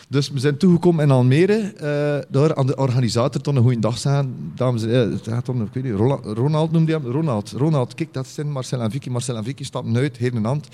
Dus 0.09 0.29
we 0.29 0.39
zijn 0.39 0.57
toegekomen 0.57 1.03
in 1.03 1.11
Almere. 1.11 1.73
Uh, 1.75 2.31
daar 2.31 2.55
aan 2.55 2.67
de 2.67 2.75
organisator 2.75 3.41
toen 3.41 3.55
een 3.55 3.63
goede 3.63 3.79
dag 3.79 3.97
zijn. 3.97 4.35
Dames 4.55 4.83
en 4.83 4.89
heren, 4.89 5.19
uh, 5.29 5.37
ik 5.37 5.73
weet 5.73 5.83
niet, 5.83 5.93
Ronald, 6.23 6.71
noemde 6.71 6.91
hij 6.91 7.01
hem. 7.01 7.11
Ronald, 7.11 7.51
Ronald, 7.51 7.93
kijk, 7.93 8.13
dat 8.13 8.27
zijn 8.27 8.51
Marcel 8.51 8.81
en 8.81 8.91
Vicky. 8.91 9.09
Marcel 9.09 9.35
en 9.35 9.43
Vicky 9.43 9.63
stappen 9.63 9.97
uit, 9.97 10.17
heeft 10.17 10.35
een 10.35 10.45
hand. 10.45 10.67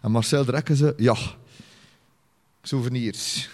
En 0.00 0.10
Marcel 0.10 0.44
drekken 0.44 0.76
ze, 0.76 0.94
ja, 0.96 1.16
souvenirs. 2.62 3.48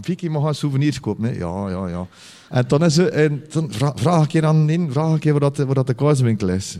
Vicky 0.00 0.28
mag 0.28 0.54
souvenirs 0.54 1.00
kopen. 1.00 1.24
Hè? 1.24 1.30
Ja, 1.30 1.70
ja, 1.70 1.88
ja. 1.88 2.06
En 2.48 2.64
dan, 2.68 2.84
is 2.84 2.94
ze, 2.94 3.10
en 3.10 3.44
dan 3.52 3.70
vraag 3.94 4.24
ik 4.24 4.30
je 4.30 4.42
aan 4.42 4.70
in, 4.70 4.92
vraag 4.92 5.16
ik 5.16 5.24
je 5.24 5.32
waar, 5.32 5.74
dat, 5.74 5.86
de 5.86 5.94
kaaswinkel 5.94 6.48
is. 6.48 6.78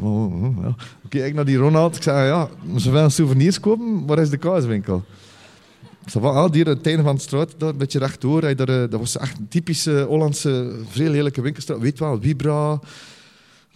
Oké, 1.04 1.24
ik 1.24 1.34
naar 1.34 1.44
die 1.44 1.56
Ronald. 1.56 1.96
Ik 1.96 2.02
zei, 2.02 2.26
ja, 2.26 2.48
ze 2.78 2.90
willen 2.90 3.10
souvenirs 3.10 3.60
kopen, 3.60 4.06
waar 4.06 4.18
is 4.18 4.30
de 4.30 4.36
kaaswinkel? 4.36 5.04
Zo 6.06 6.20
van, 6.20 6.34
ah, 6.34 6.52
hier 6.52 6.66
aan 6.66 6.76
het 6.76 6.86
einde 6.86 7.02
van 7.02 7.14
de 7.14 7.20
straat, 7.20 7.54
daar 7.58 7.68
een 7.68 7.76
beetje 7.76 7.98
rechtdoor. 7.98 8.56
dat 8.56 8.90
was 8.90 9.16
echt 9.16 9.38
een 9.38 9.48
typische 9.48 10.04
Hollandse, 10.08 10.76
vrij 10.88 11.08
lelijke 11.08 11.40
winkelstraat. 11.40 11.78
Weet 11.78 11.98
wel, 11.98 12.20
Vibra, 12.20 12.80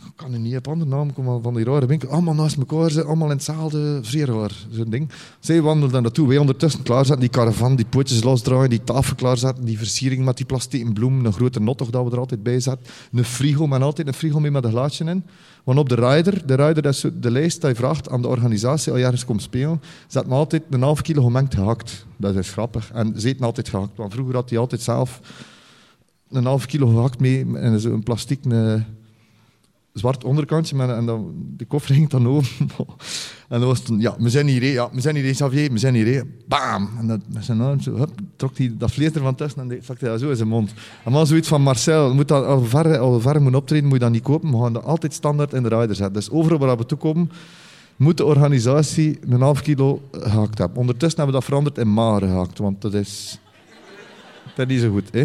ik 0.06 0.12
kan 0.16 0.32
er 0.32 0.38
niet 0.38 0.56
op 0.56 0.68
andere 0.68 0.90
naam 0.90 1.12
komen 1.12 1.42
van 1.42 1.54
die 1.54 1.64
rare 1.64 1.86
winkel. 1.86 2.08
Allemaal 2.08 2.34
naast 2.34 2.56
elkaar, 2.56 2.90
ze, 2.90 3.04
allemaal 3.04 3.30
in 3.30 3.34
hetzelfde, 3.34 3.98
zeer 4.02 4.26
raar, 4.26 4.52
zo'n 4.70 4.90
ding. 4.90 5.08
Zij 5.40 5.62
wandelden 5.62 6.02
naartoe, 6.02 6.28
wij 6.28 6.38
ondertussen 6.38 6.82
klaarzetten, 6.82 7.20
die 7.20 7.28
caravan, 7.28 7.76
die 7.76 7.84
pootjes 7.84 8.22
losdraaien, 8.22 8.70
die 8.70 8.84
tafel 8.84 9.14
klaarzetten, 9.14 9.64
die 9.64 9.78
versiering 9.78 10.24
met 10.24 10.36
die 10.36 10.46
plastieken 10.46 10.92
bloem, 10.92 11.24
een 11.24 11.32
grote 11.32 11.64
toch 11.64 11.90
dat 11.90 12.04
we 12.04 12.10
er 12.10 12.18
altijd 12.18 12.42
bij 12.42 12.60
zetten, 12.60 12.86
een 13.12 13.24
frigo, 13.24 13.66
maar 13.66 13.82
altijd 13.82 14.06
een 14.06 14.14
frigo 14.14 14.40
mee 14.40 14.50
met 14.50 14.64
een 14.64 14.70
glaasje 14.70 15.04
in. 15.04 15.24
Want 15.64 15.78
op 15.78 15.88
de 15.88 15.94
rider, 15.94 16.46
de 16.46 16.54
rider 16.54 17.12
de 17.20 17.30
lijst 17.30 17.62
die 17.62 17.74
vraagt 17.74 18.08
aan 18.08 18.22
de 18.22 18.28
organisatie, 18.28 18.92
al 18.92 18.98
ergens 18.98 19.24
komt 19.24 19.42
spelen, 19.42 19.82
zet 20.06 20.26
me 20.26 20.34
altijd 20.34 20.62
een 20.70 20.82
half 20.82 21.02
kilo 21.02 21.22
gemengd 21.22 21.54
gehakt. 21.54 22.06
Dat 22.16 22.36
is 22.36 22.50
grappig. 22.50 22.90
En 22.92 23.20
ze 23.20 23.28
eten 23.28 23.44
altijd 23.44 23.68
gehakt, 23.68 23.96
want 23.96 24.12
vroeger 24.12 24.34
had 24.34 24.50
hij 24.50 24.58
altijd 24.58 24.80
zelf 24.80 25.20
een 26.30 26.44
half 26.44 26.66
kilo 26.66 26.86
gehakt 26.86 27.20
mee 27.20 27.46
en 27.54 27.80
zo'n 27.80 28.02
plastic 28.02 28.44
zwart 29.92 30.24
onderkantje 30.24 30.76
met, 30.76 30.90
en 30.90 31.06
dan, 31.06 31.34
de 31.56 31.64
koffer 31.64 31.94
ging 31.94 32.08
dan 32.08 32.28
over. 32.28 32.52
en 33.48 33.60
dat 33.60 33.62
was 33.62 33.80
toen, 33.80 34.00
ja, 34.00 34.14
we 34.18 34.30
zijn 34.30 34.46
hier, 34.46 34.64
ja, 34.64 34.88
we 34.92 35.00
zijn 35.00 35.16
hier, 35.16 35.32
Xavier, 35.32 35.72
we 35.72 35.78
zijn 35.78 35.94
hier, 35.94 36.26
bam! 36.48 36.90
En 36.98 37.06
dat, 37.06 37.20
met 37.32 37.44
zijn 37.44 37.60
hup, 37.60 38.10
trok 38.36 38.58
hij 38.58 38.74
dat 38.78 38.90
vlees 38.90 39.12
ervan 39.12 39.34
tussen 39.34 39.70
en 39.70 39.82
zakte 39.82 40.04
dat 40.04 40.20
zo 40.20 40.30
in 40.30 40.36
zijn 40.36 40.48
mond. 40.48 40.72
En 41.04 41.12
dan 41.12 41.26
zoiets 41.26 41.48
van, 41.48 41.62
Marcel, 41.62 42.14
moet 42.14 42.28
dat, 42.28 42.44
al 42.44 42.64
ver, 42.64 42.98
al 42.98 43.20
ver 43.20 43.42
moet 43.42 43.54
optreden, 43.54 43.84
moet 43.84 43.98
je 43.98 44.04
dat 44.04 44.12
niet 44.12 44.22
kopen, 44.22 44.50
we 44.50 44.62
gaan 44.62 44.72
dat 44.72 44.84
altijd 44.84 45.14
standaard 45.14 45.52
in 45.52 45.62
de 45.62 45.68
rider 45.68 45.96
zetten. 45.96 46.14
Dus 46.14 46.30
overal 46.30 46.58
waar 46.58 46.76
we 46.76 46.86
toekomen, 46.86 47.30
moet 47.96 48.16
de 48.16 48.24
organisatie 48.24 49.18
een 49.28 49.40
half 49.40 49.62
kilo 49.62 50.02
gehakt 50.12 50.58
hebben. 50.58 50.78
Ondertussen 50.78 51.20
hebben 51.20 51.34
we 51.34 51.40
dat 51.40 51.50
veranderd 51.50 51.78
in 51.78 51.92
mager 51.92 52.28
gehakt, 52.28 52.58
want 52.58 52.82
dat 52.82 52.94
is... 52.94 53.38
Dat 54.56 54.68
is 54.68 54.74
niet 54.74 54.82
zo 54.84 54.90
goed, 54.90 55.08
hè. 55.12 55.24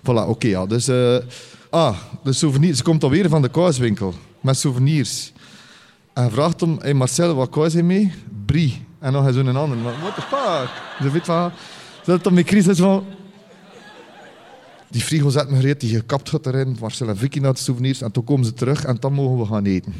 Voilà, 0.00 0.28
oké, 0.28 0.46
ja. 0.46 0.66
Dus... 0.66 0.88
Uh, 0.88 1.16
Ah, 1.76 1.96
de 2.22 2.32
souvenirs. 2.32 2.76
Ze 2.76 2.82
komt 2.82 3.02
alweer 3.02 3.28
van 3.28 3.42
de 3.42 3.48
kaaswinkel 3.48 4.14
met 4.40 4.56
souvenirs. 4.56 5.32
En 6.12 6.30
vraagt 6.30 6.60
hem, 6.60 6.76
hey 6.80 6.94
Marcel, 6.94 7.34
wat 7.34 7.50
kaas 7.50 7.72
je 7.72 7.82
mee? 7.82 8.12
Brie. 8.46 8.86
En 8.98 9.12
nog 9.12 9.26
eens 9.26 9.36
een 9.36 9.56
ander. 9.56 9.82
What 9.82 10.14
the 10.14 10.20
fuck? 10.20 10.70
Ze 11.00 11.10
weet 11.10 11.24
van... 11.24 11.52
Had 12.04 12.24
dan 12.24 12.34
met 12.34 12.48
Chris 12.48 12.66
van... 12.66 13.04
Die 14.88 15.00
frigo 15.00 15.28
zet 15.28 15.50
me 15.50 15.56
gereed, 15.56 15.80
die 15.80 15.96
gekapt 15.96 16.28
gaat 16.28 16.46
erin. 16.46 16.76
Marcel 16.80 17.08
en 17.08 17.16
Vicky 17.16 17.38
naar 17.38 17.52
de 17.52 17.58
souvenirs. 17.58 18.00
En 18.00 18.12
toen 18.12 18.24
komen 18.24 18.44
ze 18.44 18.52
terug 18.52 18.84
en 18.84 18.96
dan 19.00 19.12
mogen 19.12 19.38
we 19.38 19.46
gaan 19.46 19.64
eten. 19.64 19.94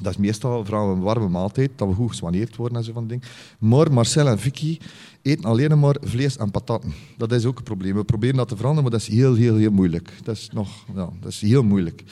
Dat 0.00 0.12
is 0.12 0.18
meestal 0.18 0.64
vooral 0.64 0.92
een 0.92 1.00
warme 1.00 1.28
maaltijd, 1.28 1.70
dat 1.76 1.88
we 1.88 1.94
goed 1.94 2.08
geswaneerd 2.08 2.56
worden 2.56 2.78
en 2.78 2.84
zo 2.84 2.92
van 2.92 3.06
dingen. 3.06 3.24
Maar 3.58 3.92
Marcel 3.92 4.26
en 4.26 4.38
Vicky 4.38 4.78
eten 5.22 5.44
alleen 5.44 5.78
maar 5.78 5.96
vlees 6.00 6.36
en 6.36 6.50
patatten. 6.50 6.94
Dat 7.16 7.32
is 7.32 7.44
ook 7.44 7.58
een 7.58 7.64
probleem. 7.64 7.94
We 7.94 8.04
proberen 8.04 8.36
dat 8.36 8.48
te 8.48 8.56
veranderen, 8.56 8.90
maar 8.90 8.98
dat 8.98 9.08
is 9.08 9.16
heel, 9.16 9.34
heel, 9.34 9.56
heel 9.56 9.70
moeilijk. 9.70 10.12
Dat 10.22 10.36
is 10.36 10.48
nog, 10.52 10.68
ja, 10.94 11.08
dat 11.20 11.30
is 11.30 11.40
heel 11.40 11.62
moeilijk. 11.62 12.04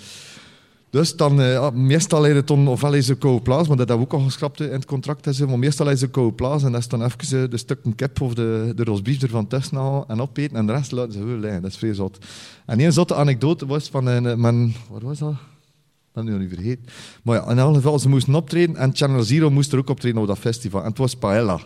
Dus 0.90 1.16
dan, 1.16 1.40
uh, 1.40 1.70
meestal 1.70 2.26
is 2.26 2.34
het 2.34 2.46
dan, 2.46 2.68
ofwel 2.68 2.94
is 2.94 3.08
een 3.08 3.18
koude 3.18 3.42
plaats, 3.42 3.68
maar 3.68 3.76
dat 3.76 3.88
hebben 3.88 4.06
we 4.06 4.12
ook 4.12 4.20
al 4.20 4.26
geschrapt 4.26 4.60
in 4.60 4.72
het 4.72 4.84
contract. 4.84 5.46
Maar 5.46 5.58
meestal 5.58 5.90
is 5.90 6.00
het 6.00 6.10
koude 6.10 6.34
plaats 6.34 6.62
en 6.62 6.72
dat 6.72 6.80
is 6.80 6.88
dan 6.88 7.04
even 7.04 7.42
uh, 7.42 7.50
de 7.50 7.56
stukken 7.56 7.94
kip 7.94 8.20
of 8.20 8.34
de, 8.34 8.72
de 8.76 8.84
rosbief 8.84 9.22
ervan 9.22 9.46
tussen 9.46 10.04
en 10.06 10.20
opeten 10.20 10.56
en 10.56 10.66
de 10.66 10.72
rest 10.72 10.92
laten 10.92 11.12
ze 11.12 11.18
gewoon 11.18 11.40
liggen. 11.40 11.62
Dat 11.62 11.70
is 11.70 11.76
vrij 11.76 11.94
zot. 11.94 12.18
En 12.66 12.78
één 12.78 12.92
zotte 12.92 13.14
anekdote 13.14 13.66
was 13.66 13.88
van 13.88 14.06
een, 14.06 14.40
man, 14.40 14.72
wat 14.90 15.02
was 15.02 15.18
dat? 15.18 15.34
Dat 16.16 16.24
nu 16.24 16.38
niet 16.38 16.54
vergeten. 16.54 16.84
Maar 17.22 17.36
ja, 17.36 17.50
in 17.50 17.58
elk 17.58 17.74
geval, 17.74 17.98
ze 17.98 18.08
moesten 18.08 18.34
optreden 18.34 18.76
en 18.76 18.90
Channel 18.94 19.22
Zero 19.22 19.50
moest 19.50 19.72
er 19.72 19.78
ook 19.78 19.90
optreden 19.90 20.20
op 20.20 20.26
dat 20.26 20.38
festival. 20.38 20.80
En 20.80 20.88
het 20.88 20.98
was 20.98 21.14
paella. 21.14 21.60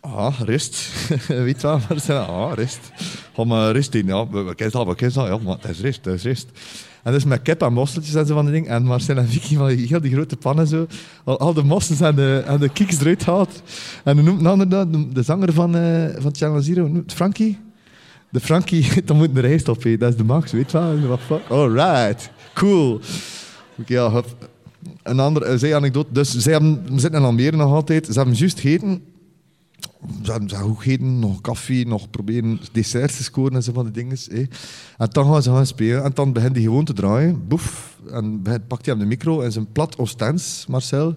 Ah, 0.00 0.40
rust. 0.40 0.90
Weet 1.28 1.60
je 1.60 1.66
wat? 1.66 2.10
Ah, 2.10 2.52
rust. 2.54 2.80
Ga 3.34 3.44
maar 3.44 3.72
rust 3.72 3.94
in. 3.94 4.06
Ja, 4.06 4.28
we 4.28 4.54
kennen 4.54 4.78
dat, 4.78 4.86
we 4.86 4.94
kennen 4.94 5.30
dat. 5.30 5.40
Ja, 5.44 5.56
het 5.60 5.70
is 5.70 5.80
rust, 5.80 6.04
het 6.04 6.14
is 6.14 6.22
rust. 6.22 6.48
En 7.02 7.12
dus 7.12 7.24
met 7.24 7.42
kip 7.42 7.62
en 7.62 7.72
mosseltjes 7.72 8.14
en 8.14 8.26
zo 8.26 8.34
van 8.34 8.44
die 8.44 8.54
dingen. 8.54 8.70
En 8.70 8.82
Marcel 8.82 9.16
en 9.16 9.28
Vicky 9.28 9.56
van 9.56 9.68
heel 9.68 10.00
die 10.00 10.12
grote 10.12 10.36
pannen 10.36 10.66
zo. 10.66 10.86
Al, 11.24 11.54
de 11.54 11.62
mossels 11.62 12.00
en 12.00 12.14
de, 12.14 12.42
en 12.46 12.58
de 12.58 12.68
kiks 12.68 13.00
eruit 13.00 13.24
haalt. 13.24 13.62
En 14.04 14.16
dan 14.16 14.24
noemt 14.24 14.40
een 14.40 14.46
ander 14.46 14.68
de, 14.68 15.08
de 15.12 15.22
zanger 15.22 15.52
van, 15.52 15.76
uh, 15.76 16.06
van 16.18 16.34
Channel 16.34 16.62
Zero, 16.62 16.88
noemt 16.88 17.12
Frankie. 17.12 17.58
De 18.32 18.40
Frankie, 18.40 18.86
dan 19.04 19.16
moet 19.16 19.34
de 19.34 19.40
rijst 19.40 19.68
op 19.68 19.82
Dat 19.98 20.10
is 20.10 20.16
de 20.16 20.24
max, 20.24 20.52
weet 20.52 20.70
je 20.70 20.78
wel. 20.78 21.00
What 21.00 21.20
fuck? 21.20 21.48
Alright, 21.48 22.30
cool. 22.54 23.00
Oké, 23.78 23.92
ja. 23.92 24.22
Een 25.02 25.20
andere, 25.20 25.74
anekdote. 25.74 26.12
Dus 26.12 26.36
zij 26.36 26.52
hebben, 26.52 26.84
zitten 27.00 27.20
in 27.20 27.26
Almere 27.26 27.56
nog 27.56 27.72
altijd. 27.72 28.06
Ze 28.06 28.12
hebben 28.12 28.34
juist 28.34 28.60
gegeten 28.60 29.02
ze 30.22 30.32
hebben 30.32 30.50
goed 30.50 30.76
gegeten, 30.76 31.18
nog 31.18 31.40
koffie, 31.40 31.86
nog 31.86 32.10
proberen 32.10 32.60
desserts 32.72 33.16
te 33.16 33.22
scoren 33.22 33.54
en 33.54 33.62
zo 33.62 33.72
van 33.72 33.84
die 33.84 33.92
dingen. 33.92 34.16
En 34.96 35.08
dan 35.10 35.32
gaan 35.32 35.42
ze 35.42 35.50
gaan 35.50 35.66
spelen 35.66 36.04
en 36.04 36.10
dan 36.14 36.32
begint 36.32 36.54
hij 36.54 36.64
gewoon 36.64 36.84
te 36.84 36.92
draaien. 36.92 37.48
Boef. 37.48 37.96
En 38.10 38.42
pakt 38.68 38.84
hij 38.84 38.94
aan 38.94 39.00
de 39.00 39.06
micro 39.06 39.40
en 39.40 39.52
zijn 39.52 39.72
plat 39.72 39.96
Ostens, 39.96 40.64
Marcel. 40.68 41.16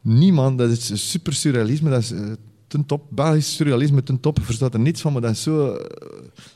Niemand, 0.00 0.58
dat 0.58 0.70
is 0.70 1.10
super 1.10 1.32
surrealisme, 1.32 1.90
dat 1.90 2.00
is 2.00 2.12
uh, 2.12 2.32
ten 2.68 2.86
top. 2.86 3.02
Belgisch 3.10 3.56
surrealisme 3.56 4.02
ten 4.02 4.20
top, 4.20 4.38
verstaat 4.42 4.74
er 4.74 4.80
niets 4.80 5.00
van, 5.00 5.12
maar 5.12 5.22
dat 5.22 5.30
is 5.30 5.42
zo, 5.42 5.74
uh, 5.74 5.80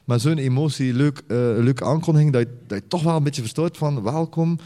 met 0.05 0.21
zo'n 0.21 0.39
emotie, 0.39 0.95
leuk, 0.95 1.23
leuke 1.29 1.85
aankondiging, 1.85 2.33
dat 2.33 2.43
je, 2.43 2.49
dat 2.67 2.83
toch 2.89 3.03
wel 3.03 3.17
een 3.17 3.23
beetje 3.23 3.43
verstoort 3.43 3.77
van 3.77 4.03
welkom 4.03 4.59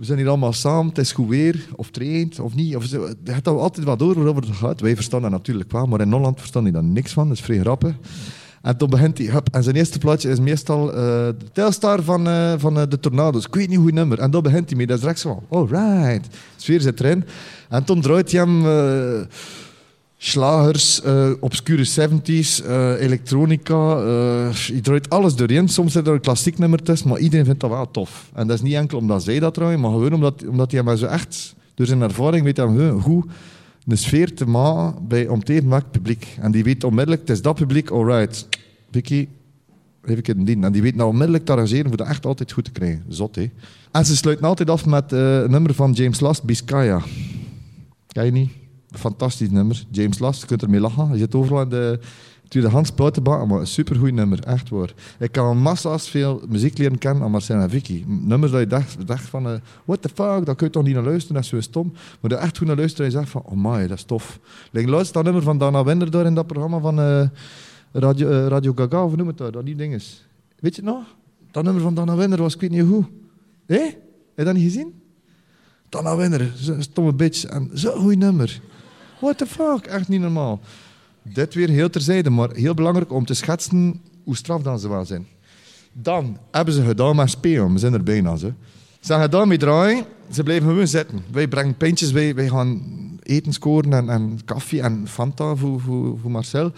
we 0.00 0.06
zijn 0.06 0.18
hier 0.18 0.28
allemaal 0.28 0.52
samen, 0.52 0.88
het 0.88 0.98
is 0.98 1.12
goed 1.12 1.28
weer, 1.28 1.66
of 1.76 1.90
traint, 1.90 2.38
of 2.38 2.54
niet. 2.54 2.76
Of. 2.76 2.86
Je 2.86 3.16
hebt 3.24 3.48
altijd 3.48 3.86
wat 3.86 3.98
door 3.98 4.14
waarover 4.14 4.42
het 4.42 4.56
gaat. 4.56 4.80
Wij 4.80 4.94
verstaan 4.94 5.22
dat 5.22 5.30
natuurlijk 5.30 5.72
wel, 5.72 5.86
maar 5.86 6.00
in 6.00 6.12
Holland 6.12 6.38
verstaan 6.38 6.64
die 6.64 6.72
daar 6.72 6.84
niks 6.84 7.12
van. 7.12 7.28
Dat 7.28 7.36
is 7.36 7.42
vrij 7.42 7.58
grappig. 7.58 7.94
En 8.62 8.76
toen 8.76 8.90
begint 8.90 9.18
hij, 9.18 9.42
en 9.52 9.62
zijn 9.62 9.76
eerste 9.76 9.98
plaatje 9.98 10.30
is 10.30 10.40
meestal 10.40 10.88
uh, 10.88 10.94
de 10.94 11.50
Telstar 11.52 12.02
van, 12.02 12.28
van 12.58 12.74
de 12.74 13.00
Tornado's. 13.00 13.46
Ik 13.46 13.54
weet 13.54 13.68
niet 13.68 13.78
hoe 13.78 13.92
nummer. 13.92 14.18
En 14.18 14.30
dan 14.30 14.42
begint 14.42 14.68
hij 14.68 14.76
mee. 14.76 14.86
Dat 14.86 15.04
is 15.04 15.20
zo 15.20 15.42
van, 15.48 15.66
right. 15.66 16.24
De 16.24 16.38
sfeer 16.56 16.80
zit 16.80 17.00
erin. 17.00 17.24
En 17.68 17.84
toen 17.84 18.00
draait 18.00 18.32
hij 18.32 18.40
hem 18.40 18.62
slagers, 20.22 21.00
uh, 21.04 21.30
obscure 21.40 21.84
70s, 21.84 22.64
uh, 22.64 22.92
eh, 22.92 23.00
elektronica. 23.00 24.02
Uh, 24.02 24.52
je 24.52 24.80
draait 24.80 25.10
alles 25.10 25.34
doorheen. 25.34 25.68
Soms 25.68 25.92
zit 25.92 26.06
er 26.06 26.12
een 26.12 26.20
klassiek 26.20 26.58
nummer 26.58 26.82
tussen, 26.82 27.08
maar 27.08 27.18
iedereen 27.18 27.44
vindt 27.44 27.60
dat 27.60 27.70
wel 27.70 27.90
tof. 27.90 28.30
En 28.34 28.46
dat 28.46 28.56
is 28.56 28.62
niet 28.62 28.74
enkel 28.74 28.98
omdat 28.98 29.22
zij 29.22 29.38
dat 29.38 29.54
draaien, 29.54 29.80
maar 29.80 29.90
gewoon 29.90 30.12
omdat, 30.12 30.46
omdat 30.46 30.72
hij 30.72 30.82
maar 30.82 30.96
zo 30.96 31.06
echt, 31.06 31.54
door 31.74 31.86
zijn 31.86 32.02
ervaring, 32.02 32.44
weet 32.44 32.56
hij 32.56 32.66
hoe 32.90 33.24
een 33.86 33.98
sfeer 33.98 34.34
te 34.34 34.46
maken 34.46 35.08
bij 35.08 35.28
om 35.28 35.44
te 35.44 35.62
maken 35.64 35.90
publiek. 35.90 36.36
En 36.40 36.50
die 36.50 36.64
weet 36.64 36.84
onmiddellijk, 36.84 37.20
het 37.20 37.30
is 37.30 37.42
dat 37.42 37.54
publiek, 37.54 37.90
alright. 37.90 38.48
Vicky, 38.90 39.28
even 40.04 40.18
ik 40.18 40.26
het 40.26 40.46
dien. 40.46 40.64
En 40.64 40.72
die 40.72 40.82
weet 40.82 40.96
nou 40.96 41.08
onmiddellijk 41.08 41.44
te 41.44 41.52
arrangeren 41.52 41.88
voor 41.88 41.96
dat 41.96 42.06
echt 42.06 42.26
altijd 42.26 42.52
goed 42.52 42.64
te 42.64 42.70
krijgen. 42.70 43.04
Zot, 43.08 43.36
hè. 43.36 43.50
En 43.92 44.06
ze 44.06 44.16
sluiten 44.16 44.46
altijd 44.46 44.70
af 44.70 44.86
met 44.86 45.12
een 45.12 45.50
nummer 45.50 45.74
van 45.74 45.92
James 45.92 46.20
Last, 46.20 46.42
Biscaya. 46.42 47.02
Ken 48.06 48.24
je 48.24 48.30
niet? 48.32 48.59
Fantastisch 48.92 49.50
nummer. 49.50 49.84
James 49.90 50.18
Last, 50.18 50.40
je 50.40 50.46
kunt 50.46 50.62
ermee 50.62 50.80
lachen. 50.80 51.12
Je 51.12 51.18
zit 51.18 51.34
overal 51.34 51.62
in 51.62 51.68
de 51.68 52.00
tweedehands 52.48 52.94
buitenbaan, 52.94 53.48
maar 53.48 53.60
een 53.60 53.66
supergoed 53.66 54.12
nummer, 54.12 54.44
echt 54.44 54.68
waar. 54.68 54.94
Ik 55.18 55.32
kan 55.32 55.58
massa's 55.58 56.08
veel 56.08 56.42
muziek 56.48 56.78
leren 56.78 56.98
kennen 56.98 57.22
aan 57.22 57.30
Marcel 57.30 57.60
en 57.60 57.70
Vicky. 57.70 58.04
Nummers 58.06 58.52
dat 58.52 58.60
je 58.60 58.66
dacht, 58.66 59.06
dacht 59.06 59.24
van, 59.24 59.46
uh, 59.46 59.52
what 59.84 60.02
the 60.02 60.08
fuck, 60.08 60.46
dat 60.46 60.56
kun 60.56 60.66
je 60.66 60.72
toch 60.72 60.82
niet 60.82 60.94
naar 60.94 61.04
luisteren, 61.04 61.34
dat 61.34 61.44
is 61.44 61.48
zo 61.48 61.60
stom. 61.60 61.92
Maar 62.20 62.30
dat 62.30 62.40
echt 62.40 62.58
goed 62.58 62.66
naar 62.66 62.76
luisteren 62.76 63.06
en 63.06 63.12
je 63.12 63.18
zegt 63.18 63.30
van, 63.30 63.42
oh 63.44 63.72
my, 63.72 63.86
dat 63.86 63.96
is 63.96 64.04
tof. 64.04 64.38
Like, 64.70 64.90
luister 64.90 65.14
dat 65.14 65.24
nummer 65.24 65.42
van 65.42 65.58
Dana 65.58 65.84
Winder 65.84 66.10
daar 66.10 66.26
in 66.26 66.34
dat 66.34 66.46
programma 66.46 66.78
van 66.78 67.00
uh, 67.00 67.22
Radio, 67.92 68.28
uh, 68.28 68.46
Radio 68.46 68.72
Gaga, 68.74 69.04
of 69.04 69.16
noem 69.16 69.26
het 69.26 69.38
dat, 69.38 69.52
dat 69.52 69.64
die 69.64 69.76
dinges. 69.76 70.26
Weet 70.58 70.76
je 70.76 70.82
het 70.82 70.90
nog? 70.90 71.04
Dat 71.50 71.64
nummer 71.64 71.82
van 71.82 71.94
Dana 71.94 72.16
Winder 72.16 72.42
was, 72.42 72.54
ik 72.54 72.60
weet 72.60 72.70
niet 72.70 72.84
hoe. 72.84 73.04
Hé? 73.66 73.82
Heb 73.82 73.98
je 74.36 74.44
dat 74.44 74.54
niet 74.54 74.64
gezien? 74.64 74.94
Dana 75.88 76.16
Winder, 76.16 76.52
stomme 76.78 77.12
bitch. 77.12 77.44
En 77.44 77.70
zo'n 77.72 78.00
goed 78.00 78.18
nummer. 78.18 78.60
What 79.20 79.38
the 79.38 79.46
fuck? 79.46 79.86
Echt 79.86 80.08
niet 80.08 80.20
normaal. 80.20 80.60
Dit 81.22 81.54
weer 81.54 81.68
heel 81.68 81.90
terzijde, 81.90 82.30
maar 82.30 82.50
heel 82.52 82.74
belangrijk 82.74 83.12
om 83.12 83.24
te 83.24 83.34
schetsen 83.34 84.00
hoe 84.24 84.36
straf 84.36 84.80
ze 84.80 84.88
wel 84.88 85.04
zijn. 85.04 85.26
Dan 85.92 86.38
hebben 86.50 86.74
ze 86.74 86.82
gedaan 86.82 87.16
met 87.16 87.30
spelen. 87.30 87.72
We 87.72 87.78
zijn 87.78 87.92
er 87.92 88.02
bijna. 88.02 88.36
Ze, 88.36 88.52
ze 89.00 89.14
gedaan 89.14 89.48
met 89.48 89.60
draaien. 89.60 90.04
Ze 90.30 90.42
blijven 90.42 90.68
gewoon 90.68 90.86
zitten. 90.86 91.20
Wij 91.32 91.48
brengen 91.48 91.76
pintjes, 91.76 92.12
wij, 92.12 92.34
wij 92.34 92.48
gaan 92.48 92.82
eten 93.22 93.52
scoren 93.52 93.92
en, 93.92 94.08
en 94.08 94.38
koffie 94.44 94.82
en 94.82 95.08
Fanta 95.08 95.54
voor, 95.54 95.80
voor 96.20 96.30
Marcel. 96.30 96.72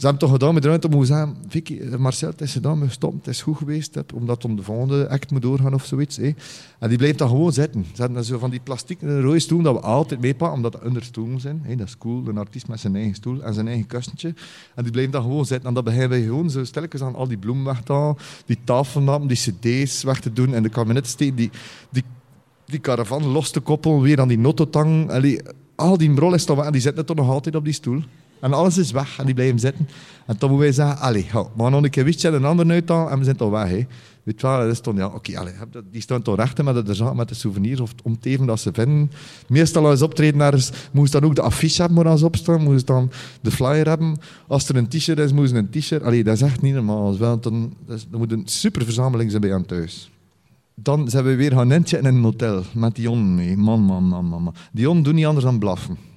Ze 0.00 0.06
hebben 0.06 0.24
toch 0.24 0.34
gedaan 0.38 0.54
met 0.54 0.64
ruimte 0.64 0.88
om 0.88 1.00
te 1.00 1.06
zeggen, 1.06 1.36
Vicky, 1.48 1.78
eh, 1.78 1.96
Marcel, 1.96 2.28
het 2.28 2.40
is 2.40 2.52
gedaan, 2.52 2.80
het 2.80 3.26
is 3.26 3.42
goed 3.42 3.56
geweest, 3.56 3.94
het, 3.94 4.12
omdat 4.12 4.44
om 4.44 4.56
de 4.56 4.62
volgende 4.62 5.08
act 5.08 5.30
moet 5.30 5.42
doorgaan 5.42 5.74
of 5.74 5.84
zoiets. 5.84 6.18
En 6.18 6.88
die 6.88 6.98
blijft 6.98 7.18
dan 7.18 7.28
gewoon 7.28 7.52
zitten. 7.52 7.86
Ze 7.94 8.02
hebben 8.02 8.24
van 8.40 8.50
die 8.50 8.60
plastic 8.60 8.98
rode 9.00 9.38
stoel 9.38 9.62
dat 9.62 9.74
we 9.74 9.80
altijd 9.80 10.20
meepakken, 10.20 10.56
omdat 10.56 10.72
het 10.72 10.82
onder 10.84 11.04
stoelen 11.04 11.40
zijn. 11.40 11.62
Dat 11.76 11.86
is 11.86 11.98
cool, 11.98 12.28
een 12.28 12.38
artiest 12.38 12.68
met 12.68 12.80
zijn 12.80 12.96
eigen 12.96 13.14
stoel 13.14 13.42
en 13.42 13.54
zijn 13.54 13.68
eigen 13.68 13.86
kussentje. 13.86 14.34
En 14.74 14.82
die 14.82 14.92
blijven 14.92 15.12
dan 15.12 15.22
gewoon 15.22 15.46
zitten. 15.46 15.68
En 15.68 15.74
dan 15.74 15.84
beginnen 15.84 16.08
wij 16.08 16.22
gewoon 16.22 16.50
zo 16.50 16.64
aan 16.98 17.14
al 17.14 17.28
die 17.28 17.38
bloemen 17.38 17.64
weg 17.64 17.82
die 18.46 18.58
tafelnamen, 18.64 19.28
die 19.28 19.36
cd's 19.36 20.02
weg 20.02 20.20
te 20.20 20.32
doen 20.32 20.54
en 20.54 20.62
de 20.62 20.68
kabinet 20.68 21.18
die, 21.18 21.34
die, 21.34 22.04
die 22.64 22.80
caravan 22.80 23.26
los 23.26 23.50
te 23.50 23.60
koppelen, 23.60 24.00
weer 24.00 24.20
aan 24.20 24.28
die 24.28 24.38
nototang. 24.38 25.10
al 25.74 25.96
die 25.96 26.14
brol 26.14 26.34
is 26.34 26.44
toch 26.44 26.64
en 26.64 26.72
die 26.72 26.80
zitten 26.80 27.06
toch 27.06 27.16
nog 27.16 27.28
altijd 27.28 27.54
op 27.54 27.64
die 27.64 27.74
stoel. 27.74 28.02
En 28.40 28.52
alles 28.52 28.78
is 28.78 28.90
weg 28.90 29.18
en 29.18 29.24
die 29.24 29.34
blijven 29.34 29.58
zitten. 29.58 29.88
En 30.26 30.38
toen 30.38 30.50
moeten 30.50 30.66
wij 30.66 30.74
zeggen, 30.74 30.98
allee, 30.98 31.26
we 31.32 31.62
gaan 31.62 31.70
nog 31.72 31.82
een 31.82 31.90
keer 31.90 32.34
een 32.34 32.44
ander 32.44 32.70
uit 32.70 32.90
en 32.90 33.18
we 33.18 33.24
zijn 33.24 33.36
toch 33.36 33.50
weg. 33.50 33.68
Hè. 33.68 33.86
Weet 34.22 34.40
je 34.40 34.46
wel, 34.46 34.58
dat 34.58 34.70
is 34.70 34.80
toch, 34.80 34.96
ja, 34.96 35.06
oké, 35.06 35.30
okay, 35.30 35.52
die 35.90 36.00
staan 36.00 36.22
toch 36.22 36.36
recht 36.36 36.62
met 36.62 36.86
de, 36.86 37.12
met 37.14 37.28
de 37.28 37.34
souvenirs 37.34 37.80
of 37.80 37.94
om 38.02 38.18
te 38.18 38.28
even 38.28 38.46
dat 38.46 38.60
ze 38.60 38.70
vinden. 38.72 39.10
Meestal 39.48 39.86
als 39.86 40.02
optreden 40.02 40.40
ergens, 40.40 40.70
moest 40.92 41.12
dan 41.12 41.24
ook 41.24 41.34
de 41.34 41.42
affiche 41.42 41.82
hebben 41.82 42.04
waar 42.04 42.18
ze 42.18 42.24
op 42.24 42.36
staan, 42.36 42.80
dan 42.84 43.10
de 43.40 43.50
flyer 43.50 43.88
hebben. 43.88 44.16
Als 44.46 44.68
er 44.68 44.76
een 44.76 44.88
t-shirt 44.88 45.18
is, 45.18 45.32
moest 45.32 45.52
een 45.52 45.70
t-shirt. 45.70 46.02
Allee, 46.02 46.24
dat 46.24 46.34
is 46.34 46.42
echt 46.42 46.62
niet 46.62 46.74
normaal. 46.74 47.18
Wel, 47.18 47.40
dan, 47.40 47.74
dat, 47.86 48.06
moet 48.10 48.32
een 48.32 48.42
super 48.44 48.84
verzameling 48.84 49.30
zijn 49.30 49.42
bij 49.42 49.54
aan 49.54 49.66
thuis. 49.66 50.10
Dan 50.74 51.08
zijn 51.08 51.24
we 51.24 51.34
weer 51.34 51.52
gaan 51.52 51.72
in 51.72 51.84
een 52.04 52.22
hotel 52.22 52.62
met 52.74 52.94
Dion 52.94 53.34
mee. 53.34 53.56
Man, 53.56 53.80
man, 53.80 54.04
man, 54.04 54.24
man. 54.24 54.54
Dion 54.72 55.02
doet 55.02 55.14
niet 55.14 55.26
anders 55.26 55.44
dan 55.44 55.58
blaffen. 55.58 56.09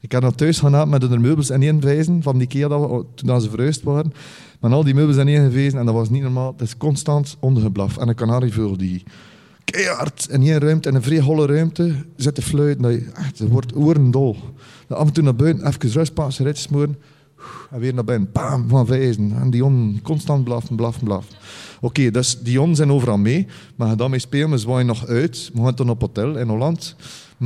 Ik 0.00 0.12
heb 0.12 0.22
naar 0.22 0.34
thuis 0.34 0.58
gaan 0.58 0.88
met 0.88 1.00
de 1.00 1.18
meubels 1.18 1.50
en 1.50 1.62
inwijzen 1.62 2.22
van 2.22 2.38
die 2.38 2.46
keer 2.46 2.68
dat 2.68 3.04
toen 3.14 3.40
ze 3.40 3.50
verhuisd 3.50 3.82
waren. 3.82 4.12
Met 4.60 4.72
al 4.72 4.84
die 4.84 4.94
meubels 4.94 5.16
en 5.16 5.28
ingewezen 5.28 5.78
en 5.78 5.86
dat 5.86 5.94
was 5.94 6.10
niet 6.10 6.22
normaal. 6.22 6.52
Het 6.52 6.60
is 6.60 6.76
constant 6.76 7.36
ondergeblaf. 7.40 7.96
En 7.96 8.08
een 8.08 8.14
kanarievogel 8.14 8.76
die 8.76 9.02
keihard 9.64 10.26
in 10.30 10.42
één 10.42 10.58
ruimte, 10.58 10.88
in 10.88 10.94
een 10.94 11.02
vrij 11.02 11.20
holle 11.20 11.46
ruimte, 11.46 11.94
zit 12.16 12.34
te 12.34 12.42
fluiten. 12.42 12.82
Dat 12.82 12.92
je, 12.92 13.06
ze 13.34 13.48
wordt 13.48 13.76
oerendol. 13.76 14.36
Af 14.88 15.06
en 15.06 15.12
toe 15.12 15.24
naar 15.24 15.34
buiten, 15.34 15.66
even 15.66 15.90
rust 15.90 16.14
passen. 16.14 16.56
En 17.70 17.80
weer 17.80 17.94
naar 17.94 18.04
binnen, 18.04 18.30
bam, 18.32 18.68
van 18.68 18.86
wijzen. 18.86 19.32
En 19.40 19.50
Dion 19.50 20.00
constant 20.02 20.44
blaffen, 20.44 20.76
blaffen, 20.76 21.04
blaffen. 21.04 21.34
Oké, 21.76 21.86
okay, 21.86 22.10
dus 22.10 22.38
Dion 22.38 22.76
zijn 22.76 22.92
overal 22.92 23.18
mee. 23.18 23.46
Maar 23.76 23.88
ga 23.88 23.94
daarmee 23.94 24.18
spelen, 24.18 24.50
we 24.50 24.58
zwaaien 24.58 24.86
nog 24.86 25.06
uit. 25.06 25.50
We 25.54 25.62
gaan 25.62 25.74
dan 25.74 25.90
op 25.90 26.00
hotel 26.00 26.36
in 26.36 26.48
Holland 26.48 26.96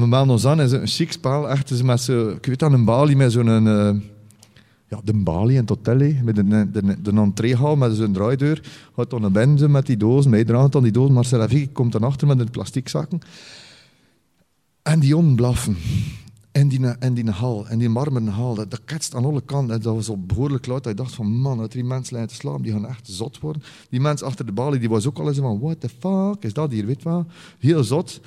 we 0.01 0.07
melden 0.07 0.31
ons 0.31 0.47
aan, 0.47 0.61
is 0.61 0.73
een 0.73 0.87
chic 0.87 1.13
spel. 1.13 1.51
Echt, 1.51 1.71
is 1.71 1.83
met 1.83 2.01
zo, 2.01 2.29
ik 2.29 2.47
weet 2.47 2.59
dat, 2.59 2.73
een 2.73 2.85
balie 2.85 3.17
met 3.17 3.33
zo'n... 3.33 3.67
Uh, 3.67 3.91
ja, 4.89 5.01
de 5.05 5.13
balie 5.13 5.57
in 5.57 5.65
hotel, 5.67 6.13
met 6.23 6.35
de, 6.35 6.71
de, 6.71 7.03
de, 7.03 7.13
entreehal 7.13 7.77
met 7.77 7.95
zo'n 7.97 8.13
draaideur. 8.13 8.63
Gaat 8.97 9.11
dan 9.11 9.21
naar 9.21 9.31
binnen 9.31 9.71
met 9.71 9.87
die 9.87 9.97
doos, 9.97 10.27
mij 10.27 10.45
draagt 10.45 10.73
dan 10.73 10.83
die 10.83 10.93
doos. 10.93 11.11
Marcel 11.11 11.49
Vicky 11.49 11.73
komt 11.73 11.93
dan 11.93 12.03
achter 12.03 12.27
met 12.27 12.39
de 12.39 12.45
plastic 12.45 12.89
zakken. 12.89 13.21
En 14.83 15.01
die 15.01 15.35
blaffen. 15.35 15.77
En 16.55 16.69
die, 16.69 16.87
en 16.87 17.15
die 17.15 17.31
hal, 17.31 17.67
en 17.69 17.79
die 17.79 17.89
marmeren 17.89 18.29
hal, 18.29 18.55
dat, 18.55 18.71
dat 18.71 18.81
ketst 18.85 19.15
aan 19.15 19.25
alle 19.25 19.43
kanten. 19.45 19.75
En 19.75 19.81
dat 19.81 19.95
was 19.95 20.09
op 20.09 20.29
behoorlijk 20.29 20.67
luid. 20.67 20.83
Dat 20.83 20.93
je 20.93 21.03
dacht 21.03 21.15
van, 21.15 21.27
man, 21.27 21.59
dat 21.59 21.73
die 21.73 21.85
mensen 21.85 22.17
lijken 22.17 22.33
te 22.33 22.41
slapen, 22.41 22.63
die 22.63 22.73
gaan 22.73 22.87
echt 22.87 23.09
zot 23.09 23.41
worden. 23.41 23.63
Die 23.91 24.01
mens 24.01 24.23
achter 24.23 24.47
de 24.47 24.53
balie, 24.53 24.79
die 24.79 24.89
was 24.89 25.07
ook 25.07 25.19
al 25.19 25.29
eens 25.29 25.39
van, 25.39 25.61
what 25.61 25.81
the 25.81 25.89
fuck 25.89 26.45
is 26.45 26.53
dat 26.53 26.71
hier, 26.71 26.87
weet 26.87 27.03
wat? 27.03 27.27
Heel 27.59 27.85
zot. 27.85 28.21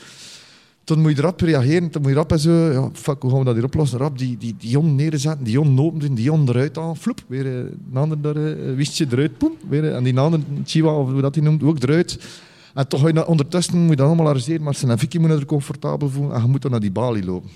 Toen 0.83 1.01
moet 1.01 1.15
je 1.15 1.17
erop 1.17 1.39
reageren, 1.39 1.89
toen 1.89 2.01
moet 2.01 2.11
je 2.11 2.17
erop 2.17 2.31
en 2.31 2.39
zo, 2.39 2.51
ja, 2.71 2.89
fuck, 2.93 3.21
hoe 3.21 3.29
gaan 3.29 3.39
we 3.39 3.45
dat 3.45 3.55
hier 3.55 3.63
oplossen? 3.63 3.99
Rap 3.99 4.17
die, 4.17 4.37
die, 4.37 4.55
die 4.57 4.69
jon 4.69 4.95
neerzetten, 4.95 5.43
die 5.43 5.53
jon 5.53 5.79
open 5.79 6.15
die 6.15 6.23
jon 6.23 6.49
eruit 6.49 6.75
halen, 6.75 6.95
floep, 6.95 7.23
weer 7.27 7.45
uh, 7.45 7.57
een 7.91 7.97
ander 7.97 8.21
daar, 8.21 8.37
uh, 8.37 8.75
wistje 8.75 9.05
eruit, 9.09 9.31
weer, 9.69 9.93
en 9.93 10.03
die 10.03 10.19
andere, 10.19 10.43
chihuahua, 10.65 11.01
of 11.01 11.11
hoe 11.11 11.21
dat 11.21 11.33
die 11.33 11.43
noemt, 11.43 11.63
ook 11.63 11.83
eruit. 11.83 12.19
En 12.73 12.87
toch, 12.87 13.11
je 13.11 13.27
ondertussen 13.27 13.79
moet 13.79 13.89
je 13.89 13.95
dat 13.95 14.05
allemaal 14.05 14.27
arrangeren, 14.27 14.63
maar 14.63 14.75
zijn 14.75 14.97
Vicky 14.97 15.17
moet 15.17 15.29
er 15.29 15.45
comfortabel 15.45 16.09
voelen 16.09 16.35
en 16.35 16.41
je 16.41 16.47
moet 16.47 16.61
dan 16.61 16.71
naar 16.71 16.79
die 16.79 16.91
balie 16.91 17.25
lopen. 17.25 17.49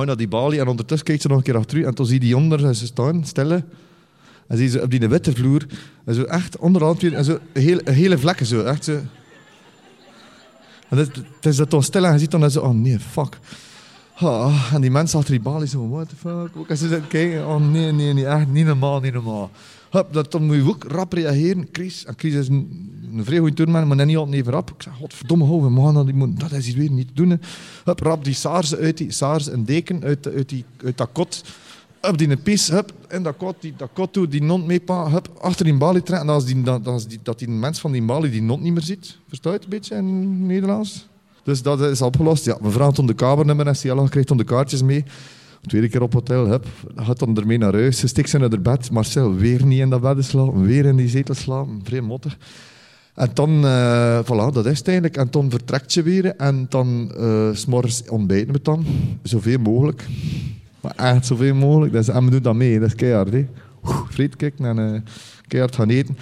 Je 0.00 0.04
naar 0.04 0.16
die 0.16 0.28
balie 0.28 0.60
en 0.60 0.68
ondertussen 0.68 1.06
kijkt 1.06 1.22
ze 1.22 1.28
nog 1.28 1.36
een 1.36 1.42
keer 1.42 1.56
achter 1.56 1.86
en 1.86 1.94
toen 1.94 2.06
zie 2.06 2.14
je 2.14 2.20
die 2.20 2.36
onder 2.36 2.64
en 2.64 2.74
ze 2.74 2.86
staan, 2.86 3.24
stellen. 3.24 3.64
En 4.46 4.56
zie 4.56 4.68
ze 4.68 4.82
op 4.82 4.90
die 4.90 5.08
witte 5.08 5.32
vloer, 5.32 5.66
en 6.04 6.14
zo 6.14 6.22
echt 6.22 6.56
onderhand 6.56 7.00
weer, 7.00 7.14
en 7.14 7.24
zo 7.24 7.38
heel, 7.52 7.80
hele 7.84 8.18
vlekken 8.18 8.46
zo, 8.46 8.62
echt 8.62 8.84
zo. 8.84 9.00
En 10.88 10.98
het, 10.98 11.10
is 11.40 11.56
dat 11.56 11.70
dan 11.70 11.82
stil 11.82 12.06
en 12.06 12.12
je 12.12 12.18
ziet 12.18 12.30
dan 12.30 12.50
zo, 12.50 12.60
oh 12.60 12.74
nee, 12.74 12.98
fuck. 12.98 13.38
Oh, 14.20 14.72
en 14.74 14.80
die 14.80 14.90
mensen 14.90 15.18
achter 15.18 15.34
die 15.34 15.42
balie 15.42 15.68
zo, 15.68 15.88
what 15.88 16.08
the 16.08 16.16
fuck. 16.16 16.70
Als 16.70 16.78
ze 16.78 16.88
zitten 16.88 17.08
kijken, 17.08 17.46
oh 17.46 17.70
nee, 17.70 17.92
nee, 17.92 18.12
nee, 18.12 18.26
echt 18.26 18.48
niet 18.48 18.66
normaal, 18.66 19.00
niet 19.00 19.12
normaal. 19.12 19.50
Hup, 19.92 20.12
dat, 20.12 20.32
dan 20.32 20.46
moet 20.46 20.56
je 20.56 20.68
ook 20.68 20.84
rap 20.84 21.12
reageren. 21.12 21.68
Chris, 21.72 22.04
en 22.04 22.14
Chris 22.16 22.34
is 22.34 22.48
een, 22.48 22.90
een 23.14 23.24
vrij 23.24 23.50
toerman, 23.50 23.86
maar 23.86 24.06
niet 24.06 24.16
altijd 24.16 24.36
even 24.36 24.52
rap. 24.52 24.70
Ik 24.70 24.82
zeg, 24.82 24.92
godverdomme, 24.96 25.44
hou, 25.44 25.62
we 25.62 25.70
mogen 25.70 25.94
dat, 25.94 26.12
niet, 26.12 26.40
dat 26.40 26.52
is 26.52 26.66
hier 26.66 26.76
weer 26.76 26.90
niet 26.90 27.08
doen. 27.14 27.40
Hup, 27.84 28.00
rap 28.00 28.24
die 28.24 28.34
saars 28.34 28.76
uit 28.76 28.96
die, 28.96 29.10
saars 29.10 29.46
een 29.46 29.64
deken 29.64 30.04
uit, 30.04 30.28
uit, 30.34 30.48
die, 30.48 30.64
uit 30.84 30.96
dat 30.96 31.08
kot. 31.12 31.44
Hup, 32.00 32.18
die 32.18 32.30
een 32.30 32.42
pies, 32.42 32.68
hup, 32.68 32.92
in 33.08 33.22
dat 33.22 33.36
kot, 33.36 33.54
die, 33.60 33.74
dat 33.76 33.88
kot 33.92 34.12
toe, 34.12 34.28
die 34.28 34.42
non 34.42 34.66
meepa, 34.66 35.10
hup, 35.10 35.28
achter 35.40 35.64
die 35.64 35.74
balie 35.74 36.02
trekken. 36.02 36.28
En 36.28 36.34
als 36.34 36.44
die, 36.44 36.62
dat, 36.62 36.86
als 36.86 37.06
die, 37.06 37.18
dat 37.22 37.38
die 37.38 37.48
mens 37.48 37.80
van 37.80 37.92
die 37.92 38.02
balie 38.02 38.30
die 38.30 38.42
non 38.42 38.62
niet 38.62 38.72
meer 38.72 38.82
ziet. 38.82 39.18
Versta 39.28 39.48
je 39.48 39.54
het 39.54 39.64
een 39.64 39.70
beetje 39.70 39.96
in 39.96 40.46
Nederlands? 40.46 41.06
Dus 41.42 41.62
dat 41.62 41.80
is 41.80 42.02
opgelost. 42.02 42.44
Ja, 42.44 42.58
mevrouw 42.60 42.92
had 42.92 43.06
de 43.06 43.14
kabernummer 43.14 43.66
en 43.66 43.76
ze 43.76 44.06
krijgt 44.08 44.38
de 44.38 44.44
kaartjes 44.44 44.82
mee. 44.82 45.04
Tweede 45.66 45.88
keer 45.88 46.02
op 46.02 46.12
hotel, 46.12 46.46
hup, 46.46 46.66
gaat 46.96 47.18
dan 47.18 47.36
ermee 47.36 47.58
naar 47.58 47.72
huis. 47.72 47.98
Ze 47.98 48.06
stikt 48.06 48.28
ze 48.28 48.38
naar 48.38 48.50
haar 48.50 48.60
bed. 48.60 48.90
Marcel, 48.90 49.34
weer 49.34 49.66
niet 49.66 49.80
in 49.80 49.90
dat 49.90 50.00
bed 50.00 50.24
slapen, 50.24 50.62
weer 50.62 50.84
in 50.84 50.96
die 50.96 51.08
zetel 51.08 51.34
slapen. 51.34 51.80
Vrij 51.84 52.00
mottig. 52.00 52.38
En 53.14 53.30
dan, 53.34 53.64
uh, 53.64 54.18
voilà, 54.24 54.52
dat 54.52 54.66
is 54.66 54.78
het 54.78 54.88
eigenlijk. 54.88 55.16
En 55.16 55.28
dan 55.30 55.50
vertrekt 55.50 55.92
je 55.92 56.02
weer 56.02 56.36
en 56.36 56.66
dan 56.68 57.12
uh, 57.18 57.48
s'morgens 57.52 58.08
ontbijten 58.08 58.52
we 58.52 58.60
dan. 58.62 58.86
Zoveel 59.22 59.58
mogelijk. 59.58 60.06
Maar 60.80 60.94
echt 60.96 61.26
zoveel 61.26 61.54
mogelijk. 61.54 61.92
Dus, 61.92 62.08
en 62.08 62.24
we 62.24 62.30
doen 62.30 62.42
dat 62.42 62.54
mee, 62.54 62.78
dat 62.78 62.88
is 62.88 62.94
keihard. 62.94 63.32
Hè. 63.32 63.46
Friet 64.10 64.36
kijken 64.36 64.64
en 64.64 64.78
uh, 64.78 65.00
keihard 65.46 65.74
gaan 65.74 65.88
eten. 65.88 66.16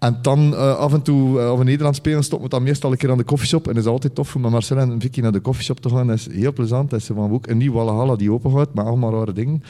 En 0.00 0.18
dan 0.22 0.52
uh, 0.52 0.76
af 0.76 0.92
en 0.92 1.02
toe, 1.02 1.38
uh, 1.38 1.48
als 1.48 1.58
we 1.58 1.64
Nederland 1.64 1.96
spelen, 1.96 2.24
stoppen 2.24 2.48
we 2.48 2.54
dan 2.54 2.64
meestal 2.64 2.90
een 2.92 2.96
keer 2.96 3.10
aan 3.10 3.18
de 3.18 3.24
koffieshop. 3.24 3.68
En 3.68 3.76
is 3.76 3.86
altijd 3.86 4.14
tof 4.14 4.34
om 4.34 4.40
met 4.40 4.50
Marcel 4.50 4.76
en 4.76 5.00
Vicky 5.00 5.20
naar 5.20 5.32
de 5.32 5.40
koffieshop 5.40 5.80
te 5.80 5.88
gaan. 5.88 6.06
Dat 6.06 6.16
is 6.16 6.28
heel 6.32 6.52
plezant. 6.52 6.90
Dat 6.90 7.00
is 7.00 7.06
van 7.06 7.32
ook 7.32 7.46
een 7.46 7.56
nieuw 7.56 7.72
Walhalla 7.72 8.16
die 8.16 8.32
open 8.32 8.52
gaat, 8.52 8.74
met 8.74 8.84
allemaal 8.84 9.12
rare 9.12 9.32
dingen. 9.32 9.62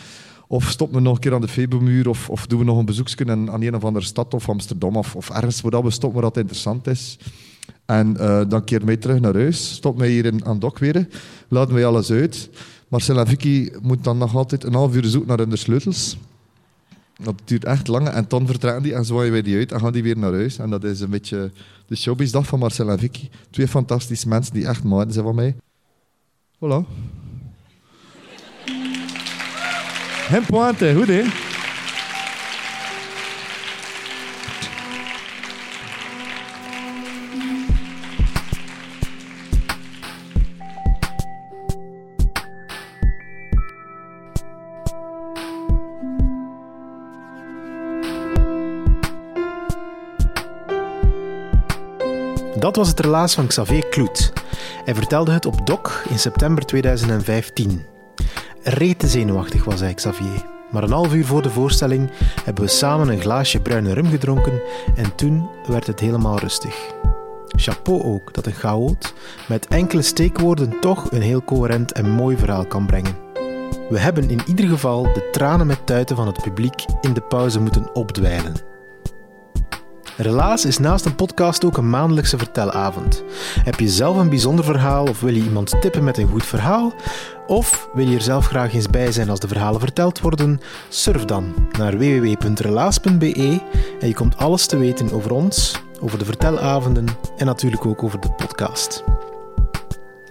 Of 0.48 0.70
stoppen 0.70 0.96
we 0.96 1.02
nog 1.02 1.14
een 1.14 1.20
keer 1.20 1.34
aan 1.34 1.40
de 1.40 1.48
Febomuur, 1.48 2.08
of, 2.08 2.30
of 2.30 2.46
doen 2.46 2.58
we 2.58 2.64
nog 2.64 2.78
een 2.78 2.84
bezoekje 2.84 3.26
aan, 3.26 3.62
een 3.62 3.74
of 3.74 3.84
andere 3.84 4.04
stad, 4.04 4.34
of 4.34 4.48
Amsterdam, 4.48 4.96
of, 4.96 5.16
of 5.16 5.30
ergens 5.30 5.60
waar 5.60 5.82
we 5.82 5.90
stoppen 5.90 6.20
waar 6.20 6.30
dat 6.30 6.40
interessant 6.40 6.86
is. 6.86 7.18
En 7.86 8.16
uh, 8.20 8.40
dan 8.48 8.64
keer 8.64 8.84
mee 8.84 8.98
terug 8.98 9.20
naar 9.20 9.34
huis. 9.34 9.74
Stoppen 9.74 10.00
wij 10.02 10.10
hier 10.10 10.24
in, 10.24 10.44
aan 10.44 10.58
Dok 10.58 10.78
weer. 10.78 11.08
Laten 11.48 11.74
wij 11.74 11.86
alles 11.86 12.10
uit. 12.10 12.50
Marcel 12.88 13.18
en 13.18 13.26
Vicky 13.26 13.70
moeten 13.82 14.04
dan 14.04 14.18
nog 14.18 14.36
altijd 14.36 14.64
een 14.64 14.74
half 14.74 14.94
uur 14.94 15.04
zoeken 15.04 15.28
naar 15.28 15.46
hun 15.46 15.58
sleutels. 15.58 16.16
Dat 17.22 17.34
duurt 17.44 17.64
echt 17.64 17.88
lang. 17.88 18.08
En 18.08 18.24
dan 18.28 18.46
vertrekken 18.46 18.82
die 18.82 18.94
en 18.94 19.04
zwaaien 19.04 19.32
wij 19.32 19.42
die 19.42 19.56
uit 19.56 19.72
en 19.72 19.80
gaan 19.80 19.92
die 19.92 20.02
weer 20.02 20.18
naar 20.18 20.32
huis. 20.32 20.58
En 20.58 20.70
dat 20.70 20.84
is 20.84 21.00
een 21.00 21.10
beetje 21.10 21.50
de 21.86 21.96
showbizdag 21.96 22.46
van 22.46 22.58
Marcel 22.58 22.90
en 22.90 22.98
Vicky. 22.98 23.28
Twee 23.50 23.68
fantastische 23.68 24.28
mensen 24.28 24.54
die 24.54 24.66
echt 24.66 24.84
maat 24.84 25.12
zijn 25.12 25.24
van 25.24 25.34
mij. 25.34 25.56
Voilà. 26.54 26.86
Hem 30.28 30.46
pointe, 30.46 30.94
goed 30.96 31.06
hè? 31.06 31.49
Dat 52.70 52.78
was 52.78 52.88
het 52.88 53.00
relaas 53.00 53.34
van 53.34 53.46
Xavier 53.46 53.86
Kloet. 53.86 54.32
Hij 54.84 54.94
vertelde 54.94 55.32
het 55.32 55.46
op 55.46 55.66
DOC 55.66 56.02
in 56.08 56.18
september 56.18 56.66
2015. 56.66 57.86
Rete 58.62 59.06
zenuwachtig 59.06 59.64
was 59.64 59.80
hij, 59.80 59.94
Xavier. 59.94 60.46
Maar 60.70 60.82
een 60.82 60.92
half 60.92 61.14
uur 61.14 61.26
voor 61.26 61.42
de 61.42 61.50
voorstelling 61.50 62.10
hebben 62.44 62.64
we 62.64 62.70
samen 62.70 63.08
een 63.08 63.20
glaasje 63.20 63.60
bruine 63.60 63.92
rum 63.92 64.06
gedronken 64.06 64.60
en 64.96 65.14
toen 65.14 65.48
werd 65.66 65.86
het 65.86 66.00
helemaal 66.00 66.38
rustig. 66.38 66.94
Chapeau 67.46 68.02
ook 68.02 68.34
dat 68.34 68.46
een 68.46 68.52
chaot 68.52 69.14
met 69.48 69.66
enkele 69.66 70.02
steekwoorden 70.02 70.80
toch 70.80 71.10
een 71.12 71.22
heel 71.22 71.44
coherent 71.44 71.92
en 71.92 72.10
mooi 72.10 72.36
verhaal 72.36 72.66
kan 72.66 72.86
brengen. 72.86 73.16
We 73.88 73.98
hebben 73.98 74.30
in 74.30 74.40
ieder 74.46 74.68
geval 74.68 75.02
de 75.02 75.28
tranen 75.32 75.66
met 75.66 75.86
tuiten 75.86 76.16
van 76.16 76.26
het 76.26 76.42
publiek 76.42 76.84
in 77.00 77.12
de 77.12 77.22
pauze 77.22 77.60
moeten 77.60 77.94
opdwijlen. 77.94 78.69
Relaas 80.20 80.64
is 80.64 80.78
naast 80.78 81.04
een 81.04 81.14
podcast 81.14 81.64
ook 81.64 81.76
een 81.76 81.90
maandelijkse 81.90 82.38
vertelavond. 82.38 83.22
Heb 83.64 83.80
je 83.80 83.88
zelf 83.88 84.16
een 84.16 84.28
bijzonder 84.28 84.64
verhaal 84.64 85.04
of 85.04 85.20
wil 85.20 85.34
je 85.34 85.42
iemand 85.42 85.80
tippen 85.80 86.04
met 86.04 86.18
een 86.18 86.28
goed 86.28 86.44
verhaal? 86.44 86.92
Of 87.46 87.88
wil 87.94 88.06
je 88.08 88.14
er 88.14 88.22
zelf 88.22 88.46
graag 88.46 88.74
eens 88.74 88.90
bij 88.90 89.12
zijn 89.12 89.30
als 89.30 89.40
de 89.40 89.48
verhalen 89.48 89.80
verteld 89.80 90.20
worden? 90.20 90.60
Surf 90.88 91.24
dan 91.24 91.54
naar 91.78 91.98
www.relaas.be 91.98 93.60
en 94.00 94.08
je 94.08 94.14
komt 94.14 94.36
alles 94.36 94.66
te 94.66 94.76
weten 94.76 95.12
over 95.12 95.30
ons, 95.30 95.82
over 96.00 96.18
de 96.18 96.24
vertelavonden 96.24 97.06
en 97.36 97.46
natuurlijk 97.46 97.86
ook 97.86 98.02
over 98.02 98.20
de 98.20 98.30
podcast. 98.30 99.04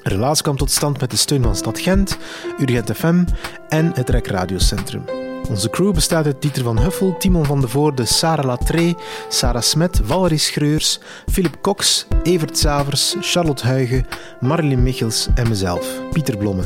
Relaas 0.04 0.42
kwam 0.42 0.58
tot 0.58 0.72
stand 0.72 1.00
met 1.00 1.12
de 1.12 1.18
steun 1.18 1.44
van 1.44 1.56
Stad 1.56 1.80
Gent, 1.80 2.18
Urgent 2.60 2.92
FM 2.96 3.24
en 3.70 3.92
het 3.94 4.10
Rek 4.10 4.28
Radiocentrum. 4.28 5.29
Onze 5.50 5.70
crew 5.70 5.94
bestaat 5.94 6.26
uit 6.26 6.42
Dieter 6.42 6.64
van 6.64 6.80
Huffel, 6.80 7.16
Timon 7.18 7.46
van 7.46 7.62
de 7.62 7.68
Voorde, 7.68 8.06
Sarah 8.06 8.46
Latree, 8.46 8.96
Sarah 9.28 9.62
Smet, 9.62 10.02
Valerie 10.04 10.38
Schreurs, 10.38 11.00
Philip 11.32 11.58
Cox, 11.62 12.08
Evert 12.24 12.58
Savers, 12.58 13.16
Charlotte 13.20 13.68
Huigen, 13.68 14.06
Marilyn 14.40 14.84
Michels 14.84 15.28
en 15.36 15.48
mezelf, 15.48 16.02
Pieter 16.12 16.38
Blomme. 16.38 16.64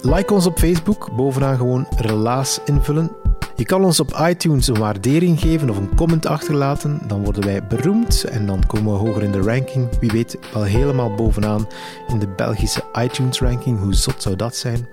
Like 0.00 0.34
ons 0.34 0.46
op 0.46 0.58
Facebook, 0.58 1.08
bovenaan 1.16 1.56
gewoon 1.56 1.86
relaas 1.96 2.60
invullen 2.64 3.21
je 3.56 3.64
kan 3.64 3.84
ons 3.84 4.00
op 4.00 4.18
iTunes 4.28 4.68
een 4.68 4.78
waardering 4.78 5.40
geven 5.40 5.70
of 5.70 5.76
een 5.76 5.94
comment 5.94 6.26
achterlaten. 6.26 7.00
Dan 7.06 7.24
worden 7.24 7.44
wij 7.44 7.66
beroemd 7.66 8.24
en 8.24 8.46
dan 8.46 8.66
komen 8.66 8.92
we 8.92 8.98
hoger 8.98 9.22
in 9.22 9.32
de 9.32 9.40
ranking. 9.40 9.88
Wie 10.00 10.10
weet 10.10 10.38
wel 10.52 10.62
helemaal 10.62 11.14
bovenaan 11.14 11.68
in 12.08 12.18
de 12.18 12.28
Belgische 12.28 12.82
iTunes 12.98 13.40
ranking. 13.40 13.80
Hoe 13.80 13.94
zot 13.94 14.22
zou 14.22 14.36
dat 14.36 14.56
zijn? 14.56 14.86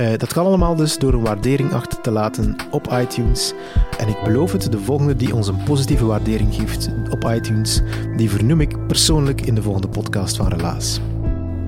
Uh, 0.00 0.10
dat 0.16 0.32
kan 0.32 0.46
allemaal 0.46 0.76
dus 0.76 0.98
door 0.98 1.12
een 1.12 1.22
waardering 1.22 1.72
achter 1.72 2.00
te 2.00 2.10
laten 2.10 2.56
op 2.70 2.92
iTunes. 2.92 3.52
En 3.98 4.08
ik 4.08 4.22
beloof 4.24 4.52
het, 4.52 4.72
de 4.72 4.78
volgende 4.78 5.16
die 5.16 5.34
ons 5.34 5.48
een 5.48 5.62
positieve 5.62 6.04
waardering 6.04 6.54
geeft 6.54 6.90
op 7.10 7.24
iTunes, 7.24 7.82
die 8.16 8.30
vernoem 8.30 8.60
ik 8.60 8.86
persoonlijk 8.86 9.40
in 9.40 9.54
de 9.54 9.62
volgende 9.62 9.88
podcast 9.88 10.36
van 10.36 10.48
Relaas. 10.48 11.00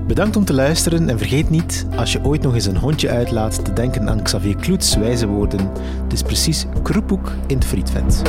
Bedankt 0.07 0.35
om 0.35 0.45
te 0.45 0.53
luisteren 0.53 1.09
en 1.09 1.17
vergeet 1.17 1.49
niet, 1.49 1.85
als 1.95 2.11
je 2.11 2.23
ooit 2.23 2.41
nog 2.41 2.53
eens 2.53 2.65
een 2.65 2.77
hondje 2.77 3.09
uitlaat, 3.09 3.65
te 3.65 3.73
denken 3.73 4.09
aan 4.09 4.21
Xavier 4.21 4.55
Kloets 4.55 4.95
wijze 4.95 5.27
woorden. 5.27 5.71
Het 6.03 6.13
is 6.13 6.21
precies 6.21 6.65
kroepoek 6.83 7.31
in 7.47 7.55
het 7.55 7.65
frietvet. 7.65 8.21